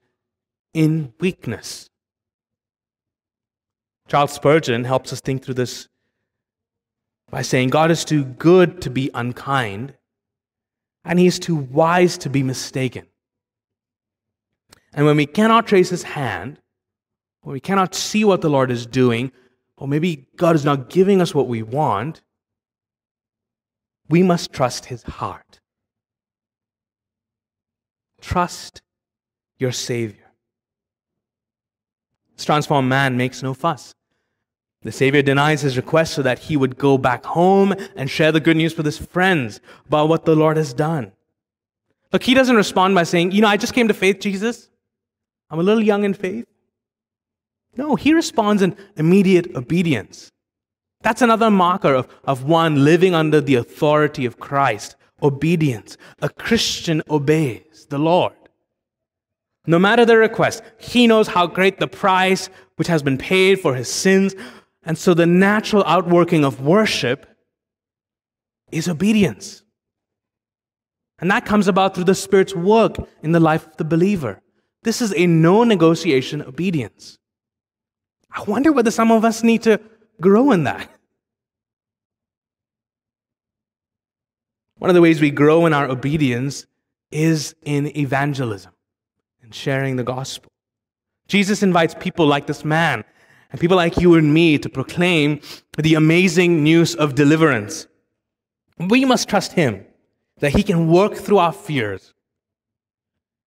in 0.75 1.13
weakness. 1.21 1.89
Charles 4.09 4.33
Spurgeon 4.33 4.85
helps 4.85 5.13
us 5.13 5.21
think 5.21 5.45
through 5.45 5.55
this 5.55 5.87
by 7.31 7.43
saying 7.43 7.69
God 7.69 7.91
is 7.91 8.05
too 8.05 8.25
good 8.25 8.81
to 8.83 8.91
be 8.91 9.11
unkind, 9.15 9.95
and 11.05 11.19
He 11.19 11.27
is 11.27 11.39
too 11.39 11.57
wise 11.57 12.19
to 12.19 12.31
be 12.31 12.43
mistaken. 12.43 13.07
And 14.95 15.07
when 15.07 15.17
we 15.17 15.27
cannot 15.27 15.67
trace 15.67 15.91
His 15.91 16.03
hand, 16.03 16.59
when 17.43 17.53
we 17.53 17.61
cannot 17.61 17.95
see 17.95 18.25
what 18.25 18.41
the 18.41 18.51
Lord 18.51 18.71
is 18.71 18.87
doing, 18.87 19.33
or 19.77 19.89
maybe 19.89 20.27
God 20.37 20.57
is 20.57 20.65
not 20.65 20.91
giving 20.91 21.21
us 21.21 21.35
what 21.35 21.49
we 21.49 21.63
want, 21.63 22.23
we 24.09 24.23
must 24.23 24.53
trust 24.53 24.87
His 24.87 25.03
heart. 25.03 25.61
Trust 28.21 28.83
your 29.59 29.73
Savior. 29.73 30.33
This 32.37 32.45
transformed 32.45 32.89
man 32.89 33.17
makes 33.17 33.43
no 33.43 33.55
fuss. 33.55 33.95
The 34.83 34.93
Savior 34.93 35.23
denies 35.23 35.63
his 35.63 35.77
request 35.77 36.15
so 36.15 36.23
that 36.23 36.39
he 36.39 36.57
would 36.57 36.79
go 36.79 36.99
back 36.99 37.25
home 37.25 37.75
and 37.97 38.09
share 38.09 38.31
the 38.31 38.41
good 38.41 38.57
news 38.57 38.77
with 38.77 38.87
his 38.87 38.99
friends 38.99 39.61
about 39.87 40.09
what 40.09 40.25
the 40.25 40.37
Lord 40.37 40.57
has 40.57 40.73
done. 40.73 41.13
Look, 42.13 42.23
he 42.23 42.35
doesn't 42.35 42.55
respond 42.55 42.95
by 42.95 43.03
saying, 43.03 43.33
You 43.33 43.43
know, 43.43 43.49
I 43.49 43.57
just 43.57 43.75
came 43.75 43.89
to 43.89 43.95
faith, 43.95 44.21
Jesus. 44.21 44.71
I'm 45.51 45.59
a 45.59 45.65
little 45.65 45.83
young 45.83 46.05
in 46.05 46.15
faith. 46.15 46.47
No, 47.79 47.95
he 47.95 48.13
responds 48.13 48.61
in 48.61 48.77
immediate 48.97 49.55
obedience. 49.55 50.31
That's 51.03 51.23
another 51.23 51.49
marker 51.49 51.95
of, 51.95 52.09
of 52.25 52.43
one 52.43 52.85
living 52.85 53.15
under 53.15 53.41
the 53.41 53.55
authority 53.55 54.27
of 54.27 54.41
Christ. 54.41 54.97
Obedience. 55.23 55.97
A 56.21 56.29
Christian 56.29 57.03
obeys 57.09 57.87
the 57.89 57.99
Lord. 57.99 58.35
No 59.67 59.79
matter 59.79 60.05
the 60.05 60.17
request, 60.17 60.63
he 60.79 61.07
knows 61.07 61.29
how 61.29 61.47
great 61.47 61.79
the 61.79 61.87
price 61.87 62.51
which 62.77 62.89
has 62.89 63.03
been 63.03 63.17
paid 63.17 63.61
for 63.61 63.77
his 63.77 63.91
sins. 63.91 64.35
And 64.83 64.99
so 64.99 65.15
the 65.15 65.27
natural 65.27 65.85
outworking 65.87 66.45
of 66.45 66.61
worship 66.61 67.27
is 68.73 68.89
obedience. 68.89 69.63
And 71.21 71.31
that 71.31 71.47
comes 71.47 71.69
about 71.69 71.95
through 71.95 72.05
the 72.05 72.15
Spirit's 72.15 72.57
work 72.57 72.97
in 73.23 73.33
the 73.33 73.41
life 73.41 73.67
of 73.67 73.77
the 73.77 73.85
believer. 73.85 74.41
This 74.83 75.01
is 75.01 75.15
a 75.15 75.27
no 75.27 75.63
negotiation 75.63 76.43
obedience. 76.43 77.19
I 78.31 78.43
wonder 78.43 78.73
whether 78.73 78.91
some 78.91 79.11
of 79.11 79.25
us 79.25 79.43
need 79.43 79.63
to 79.63 79.81
grow 80.21 80.51
in 80.51 80.65
that. 80.65 80.89
One 84.77 84.91
of 84.91 84.95
the 84.95 85.03
ways 85.03 85.21
we 85.21 85.31
grow 85.31 85.67
in 85.67 85.73
our 85.73 85.89
obedience 85.89 86.67
is 87.11 87.55
in 87.65 87.97
evangelism 87.97 88.73
and 89.43 89.55
sharing 89.55 89.97
the 89.97 90.05
gospel. 90.05 90.51
Jesus 91.27 91.63
invites 91.63 91.95
people 91.99 92.27
like 92.27 92.47
this 92.47 92.65
man 92.65 93.05
and 93.51 93.61
people 93.61 93.77
like 93.77 93.97
you 93.97 94.15
and 94.15 94.33
me 94.33 94.59
to 94.59 94.69
proclaim 94.69 95.41
the 95.77 95.95
amazing 95.95 96.63
news 96.63 96.95
of 96.95 97.15
deliverance. 97.15 97.87
We 98.79 99.05
must 99.05 99.29
trust 99.29 99.53
him 99.53 99.85
that 100.39 100.55
he 100.55 100.63
can 100.63 100.89
work 100.89 101.15
through 101.15 101.39
our 101.39 101.53
fears 101.53 102.15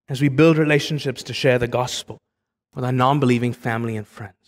as 0.09 0.21
we 0.21 0.27
build 0.27 0.57
relationships 0.57 1.23
to 1.23 1.33
share 1.33 1.57
the 1.57 1.67
gospel 1.67 2.17
with 2.75 2.83
our 2.83 2.91
non 2.91 3.19
believing 3.19 3.53
family 3.53 3.95
and 3.95 4.07
friends. 4.07 4.40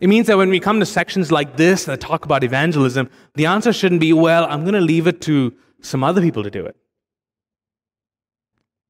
It 0.00 0.08
means 0.08 0.28
that 0.28 0.36
when 0.36 0.50
we 0.50 0.60
come 0.60 0.78
to 0.80 0.86
sections 0.86 1.32
like 1.32 1.56
this 1.56 1.84
that 1.86 2.00
talk 2.00 2.24
about 2.24 2.44
evangelism, 2.44 3.10
the 3.34 3.46
answer 3.46 3.72
shouldn't 3.72 4.00
be, 4.00 4.12
well, 4.12 4.46
I'm 4.48 4.62
going 4.62 4.74
to 4.74 4.80
leave 4.80 5.06
it 5.06 5.20
to 5.22 5.54
some 5.80 6.04
other 6.04 6.20
people 6.20 6.42
to 6.44 6.50
do 6.50 6.64
it. 6.64 6.76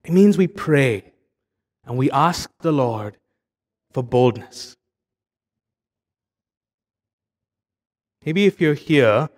It 0.05 0.13
means 0.13 0.37
we 0.37 0.47
pray 0.47 1.13
and 1.87 1.97
we 1.97 2.11
ask 2.11 2.51
the 2.61 2.73
Lord 2.73 3.17
for 3.93 4.03
boldness. 4.03 4.77
Maybe 8.25 8.45
if 8.45 8.61
you're 8.61 8.75
here 8.75 9.31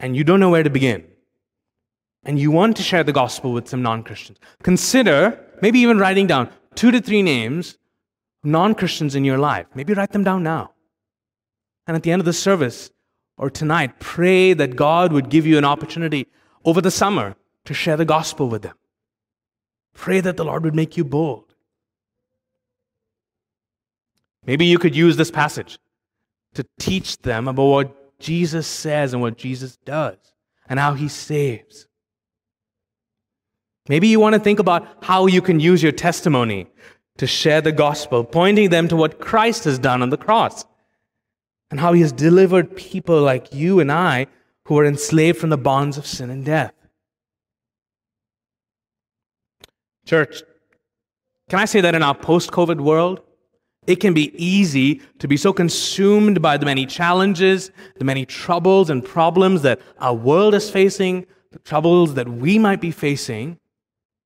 and 0.00 0.16
you 0.16 0.24
don't 0.24 0.40
know 0.40 0.50
where 0.50 0.62
to 0.62 0.70
begin, 0.70 1.04
and 2.24 2.38
you 2.38 2.50
want 2.50 2.76
to 2.76 2.82
share 2.82 3.04
the 3.04 3.12
gospel 3.12 3.52
with 3.52 3.68
some 3.68 3.82
non 3.82 4.02
Christians, 4.02 4.38
consider 4.62 5.38
maybe 5.62 5.78
even 5.78 5.98
writing 5.98 6.26
down 6.26 6.50
two 6.74 6.90
to 6.90 7.00
three 7.00 7.22
names 7.22 7.78
non 8.42 8.74
Christians 8.74 9.14
in 9.14 9.24
your 9.24 9.38
life. 9.38 9.66
Maybe 9.74 9.94
write 9.94 10.12
them 10.12 10.24
down 10.24 10.42
now. 10.42 10.72
And 11.86 11.96
at 11.96 12.02
the 12.02 12.10
end 12.10 12.20
of 12.20 12.26
the 12.26 12.32
service 12.32 12.90
or 13.36 13.50
tonight, 13.50 14.00
pray 14.00 14.52
that 14.54 14.76
God 14.76 15.12
would 15.12 15.28
give 15.28 15.46
you 15.46 15.58
an 15.58 15.64
opportunity 15.64 16.26
over 16.64 16.80
the 16.80 16.90
summer 16.90 17.36
to 17.64 17.74
share 17.74 17.96
the 17.96 18.04
gospel 18.04 18.48
with 18.48 18.62
them. 18.62 18.74
Pray 19.94 20.20
that 20.20 20.36
the 20.36 20.44
Lord 20.44 20.64
would 20.64 20.74
make 20.74 20.96
you 20.96 21.04
bold. 21.04 21.54
Maybe 24.44 24.66
you 24.66 24.78
could 24.78 24.94
use 24.94 25.16
this 25.16 25.30
passage 25.30 25.78
to 26.54 26.64
teach 26.78 27.18
them 27.18 27.48
about 27.48 27.64
what 27.64 28.18
Jesus 28.18 28.66
says 28.66 29.12
and 29.12 29.20
what 29.20 29.36
Jesus 29.36 29.76
does 29.84 30.16
and 30.68 30.78
how 30.78 30.94
he 30.94 31.08
saves. 31.08 31.86
Maybe 33.88 34.08
you 34.08 34.20
want 34.20 34.34
to 34.34 34.40
think 34.40 34.58
about 34.58 35.04
how 35.04 35.26
you 35.26 35.42
can 35.42 35.60
use 35.60 35.82
your 35.82 35.92
testimony 35.92 36.66
to 37.18 37.26
share 37.26 37.60
the 37.60 37.72
gospel, 37.72 38.24
pointing 38.24 38.70
them 38.70 38.88
to 38.88 38.96
what 38.96 39.20
Christ 39.20 39.64
has 39.64 39.78
done 39.78 40.02
on 40.02 40.10
the 40.10 40.16
cross 40.16 40.64
and 41.70 41.80
how 41.80 41.92
he 41.92 42.00
has 42.00 42.12
delivered 42.12 42.76
people 42.76 43.20
like 43.20 43.52
you 43.52 43.80
and 43.80 43.90
I 43.90 44.26
who 44.66 44.78
are 44.78 44.84
enslaved 44.84 45.38
from 45.38 45.50
the 45.50 45.56
bonds 45.56 45.98
of 45.98 46.06
sin 46.06 46.30
and 46.30 46.44
death. 46.44 46.72
Church, 50.06 50.42
can 51.48 51.58
I 51.58 51.64
say 51.64 51.80
that 51.80 51.94
in 51.94 52.02
our 52.02 52.14
post 52.14 52.50
COVID 52.50 52.80
world, 52.80 53.20
it 53.86 53.96
can 53.96 54.14
be 54.14 54.32
easy 54.42 55.00
to 55.18 55.28
be 55.28 55.36
so 55.36 55.52
consumed 55.52 56.42
by 56.42 56.56
the 56.56 56.66
many 56.66 56.86
challenges, 56.86 57.70
the 57.96 58.04
many 58.04 58.26
troubles 58.26 58.90
and 58.90 59.04
problems 59.04 59.62
that 59.62 59.80
our 59.98 60.14
world 60.14 60.54
is 60.54 60.68
facing, 60.68 61.26
the 61.52 61.60
troubles 61.60 62.14
that 62.14 62.28
we 62.28 62.58
might 62.58 62.80
be 62.80 62.90
facing, 62.90 63.58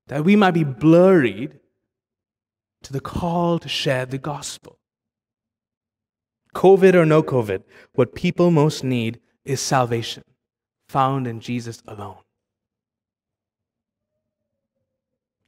that 0.07 0.25
we 0.25 0.35
might 0.35 0.51
be 0.51 0.63
blurred 0.63 1.59
to 2.83 2.93
the 2.93 2.99
call 2.99 3.59
to 3.59 3.69
share 3.69 4.05
the 4.05 4.17
gospel. 4.17 4.79
COVID 6.55 6.93
or 6.93 7.05
no 7.05 7.23
COVID, 7.23 7.63
what 7.93 8.15
people 8.15 8.51
most 8.51 8.83
need 8.83 9.19
is 9.45 9.61
salvation 9.61 10.23
found 10.87 11.27
in 11.27 11.39
Jesus 11.39 11.81
alone. 11.87 12.17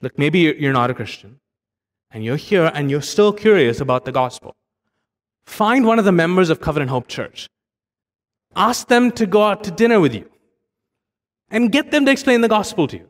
Look, 0.01 0.17
maybe 0.17 0.39
you're 0.39 0.73
not 0.73 0.89
a 0.89 0.93
Christian 0.93 1.39
and 2.11 2.23
you're 2.23 2.37
here 2.37 2.71
and 2.73 2.89
you're 2.89 3.01
still 3.01 3.33
curious 3.33 3.79
about 3.79 4.05
the 4.05 4.11
gospel. 4.11 4.55
Find 5.45 5.85
one 5.85 5.99
of 5.99 6.05
the 6.05 6.11
members 6.11 6.49
of 6.49 6.61
Covenant 6.61 6.91
Hope 6.91 7.07
Church. 7.07 7.47
Ask 8.55 8.87
them 8.87 9.11
to 9.11 9.25
go 9.25 9.43
out 9.43 9.63
to 9.65 9.71
dinner 9.71 9.99
with 9.99 10.13
you 10.13 10.29
and 11.49 11.71
get 11.71 11.91
them 11.91 12.05
to 12.05 12.11
explain 12.11 12.41
the 12.41 12.47
gospel 12.47 12.87
to 12.87 12.97
you. 12.97 13.07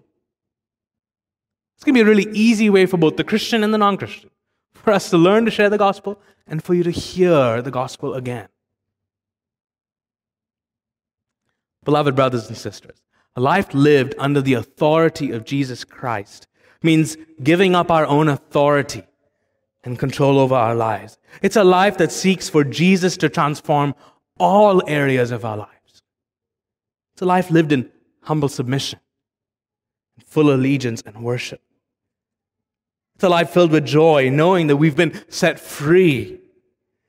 It's 1.76 1.84
going 1.84 1.96
to 1.96 1.98
be 1.98 2.02
a 2.02 2.10
really 2.10 2.32
easy 2.34 2.70
way 2.70 2.86
for 2.86 2.98
both 2.98 3.18
the 3.18 3.24
Christian 3.24 3.64
and 3.64 3.74
the 3.74 3.78
non 3.78 3.98
Christian 3.98 4.30
for 4.84 4.92
us 4.92 5.10
to 5.10 5.18
learn 5.18 5.46
to 5.46 5.52
share 5.52 5.70
the 5.70 5.78
gospel 5.78 6.22
and 6.46 6.62
for 6.62 6.74
you 6.74 6.84
to 6.84 6.92
hear 6.92 7.62
the 7.62 7.72
gospel 7.72 8.14
again. 8.14 8.50
Beloved 11.86 12.16
brothers 12.16 12.48
and 12.48 12.58
sisters, 12.58 13.02
a 13.36 13.42
life 13.42 13.74
lived 13.74 14.14
under 14.20 14.42
the 14.42 14.54
authority 14.54 15.32
of 15.32 15.46
Jesus 15.46 15.84
Christ 15.84 16.48
means 16.82 17.18
giving 17.42 17.76
up 17.76 17.90
our 17.90 18.06
own 18.06 18.28
authority 18.28 19.04
and 19.86 19.98
control 19.98 20.38
over 20.38 20.56
our 20.56 20.76
lives. 20.76 21.18
It's 21.42 21.56
a 21.56 21.64
life 21.64 21.98
that 21.98 22.12
seeks 22.12 22.50
for 22.50 22.64
Jesus 22.64 23.18
to 23.18 23.30
transform 23.30 23.96
all 24.38 24.88
areas 24.88 25.32
of 25.32 25.46
our 25.46 25.58
lives. 25.58 26.04
It's 27.14 27.22
a 27.22 27.26
life 27.26 27.50
lived 27.50 27.72
in 27.72 27.90
humble 28.22 28.50
submission, 28.50 29.00
full 30.26 30.54
allegiance 30.54 31.02
and 31.06 31.24
worship. 31.24 31.62
It's 33.16 33.24
a 33.24 33.30
life 33.30 33.52
filled 33.52 33.72
with 33.72 33.86
joy, 33.86 34.30
knowing 34.30 34.68
that 34.68 34.78
we've 34.78 34.96
been 34.96 35.24
set 35.30 35.60
free. 35.60 36.40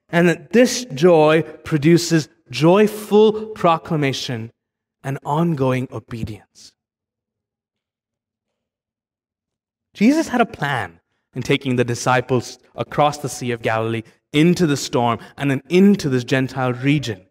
And 0.08 0.28
that 0.28 0.52
this 0.52 0.84
joy 0.86 1.42
produces 1.64 2.28
joyful 2.50 3.46
proclamation 3.46 4.52
and 5.02 5.18
ongoing 5.24 5.88
obedience. 5.90 6.72
Jesus 9.94 10.28
had 10.28 10.40
a 10.40 10.46
plan 10.46 11.00
in 11.34 11.42
taking 11.42 11.76
the 11.76 11.84
disciples 11.84 12.58
across 12.74 13.18
the 13.18 13.28
Sea 13.28 13.52
of 13.52 13.62
Galilee 13.62 14.02
into 14.32 14.66
the 14.66 14.76
storm 14.76 15.18
and 15.36 15.50
then 15.50 15.62
into 15.68 16.08
this 16.08 16.24
Gentile 16.24 16.72
region. 16.72 17.26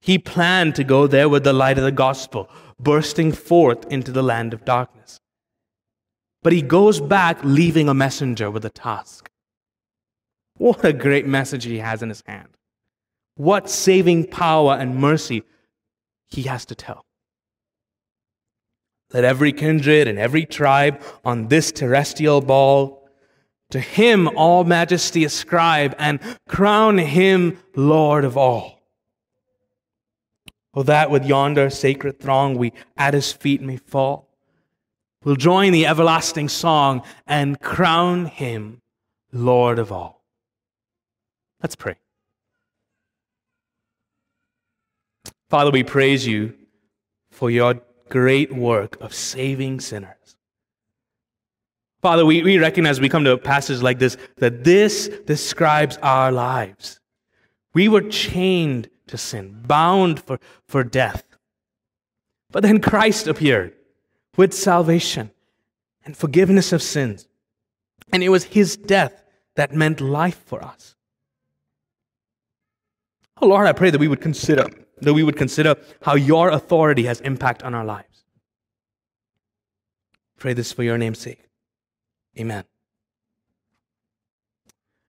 He 0.00 0.18
planned 0.18 0.74
to 0.76 0.84
go 0.84 1.06
there 1.06 1.28
with 1.28 1.44
the 1.44 1.52
light 1.52 1.78
of 1.78 1.84
the 1.84 1.92
gospel, 1.92 2.48
bursting 2.78 3.32
forth 3.32 3.86
into 3.90 4.12
the 4.12 4.22
land 4.22 4.54
of 4.54 4.64
darkness. 4.64 5.18
But 6.46 6.52
he 6.52 6.62
goes 6.62 7.00
back, 7.00 7.42
leaving 7.42 7.88
a 7.88 7.92
messenger 7.92 8.52
with 8.52 8.64
a 8.64 8.70
task. 8.70 9.28
What 10.54 10.84
a 10.84 10.92
great 10.92 11.26
message 11.26 11.64
he 11.64 11.78
has 11.78 12.04
in 12.04 12.08
his 12.08 12.22
hand. 12.24 12.56
What 13.34 13.68
saving 13.68 14.28
power 14.28 14.74
and 14.74 14.94
mercy 14.94 15.42
he 16.28 16.42
has 16.42 16.64
to 16.66 16.76
tell. 16.76 17.04
Let 19.12 19.24
every 19.24 19.52
kindred 19.52 20.06
and 20.06 20.20
every 20.20 20.46
tribe 20.46 21.02
on 21.24 21.48
this 21.48 21.72
terrestrial 21.72 22.40
ball 22.40 23.08
to 23.70 23.80
him 23.80 24.28
all 24.36 24.62
majesty 24.62 25.24
ascribe 25.24 25.96
and 25.98 26.20
crown 26.48 26.98
him 26.98 27.58
Lord 27.74 28.24
of 28.24 28.36
all. 28.36 28.78
Oh, 30.74 30.84
that 30.84 31.10
with 31.10 31.24
yonder 31.24 31.70
sacred 31.70 32.20
throng 32.20 32.56
we 32.56 32.72
at 32.96 33.14
his 33.14 33.32
feet 33.32 33.60
may 33.60 33.78
fall. 33.78 34.25
We'll 35.26 35.34
join 35.34 35.72
the 35.72 35.86
everlasting 35.88 36.48
song 36.48 37.02
and 37.26 37.60
crown 37.60 38.26
him 38.26 38.80
Lord 39.32 39.80
of 39.80 39.90
all. 39.90 40.22
Let's 41.60 41.74
pray. 41.74 41.96
Father, 45.50 45.72
we 45.72 45.82
praise 45.82 46.24
you 46.24 46.54
for 47.32 47.50
your 47.50 47.80
great 48.08 48.54
work 48.54 49.00
of 49.00 49.12
saving 49.12 49.80
sinners. 49.80 50.36
Father, 52.00 52.24
we, 52.24 52.44
we 52.44 52.58
recognize 52.58 53.00
we 53.00 53.08
come 53.08 53.24
to 53.24 53.32
a 53.32 53.38
passage 53.38 53.82
like 53.82 53.98
this 53.98 54.16
that 54.36 54.62
this 54.62 55.08
describes 55.26 55.96
our 56.02 56.30
lives. 56.30 57.00
We 57.74 57.88
were 57.88 58.02
chained 58.02 58.90
to 59.08 59.18
sin, 59.18 59.60
bound 59.66 60.22
for, 60.22 60.38
for 60.68 60.84
death. 60.84 61.24
But 62.52 62.62
then 62.62 62.80
Christ 62.80 63.26
appeared 63.26 63.75
with 64.36 64.52
salvation 64.52 65.30
and 66.04 66.16
forgiveness 66.16 66.72
of 66.72 66.82
sins. 66.82 67.28
And 68.12 68.22
it 68.22 68.28
was 68.28 68.44
his 68.44 68.76
death 68.76 69.24
that 69.56 69.72
meant 69.72 70.00
life 70.00 70.42
for 70.46 70.62
us. 70.62 70.94
Oh 73.40 73.48
Lord, 73.48 73.66
I 73.66 73.72
pray 73.72 73.90
that 73.90 73.98
we 73.98 74.08
would 74.08 74.20
consider 74.20 74.66
that 74.98 75.12
we 75.12 75.22
would 75.22 75.36
consider 75.36 75.76
how 76.02 76.14
your 76.14 76.48
authority 76.50 77.04
has 77.04 77.20
impact 77.20 77.62
on 77.62 77.74
our 77.74 77.84
lives. 77.84 78.24
Pray 80.38 80.52
this 80.52 80.72
for 80.72 80.82
your 80.82 80.98
name's 80.98 81.18
sake. 81.18 81.48
Amen. 82.38 82.64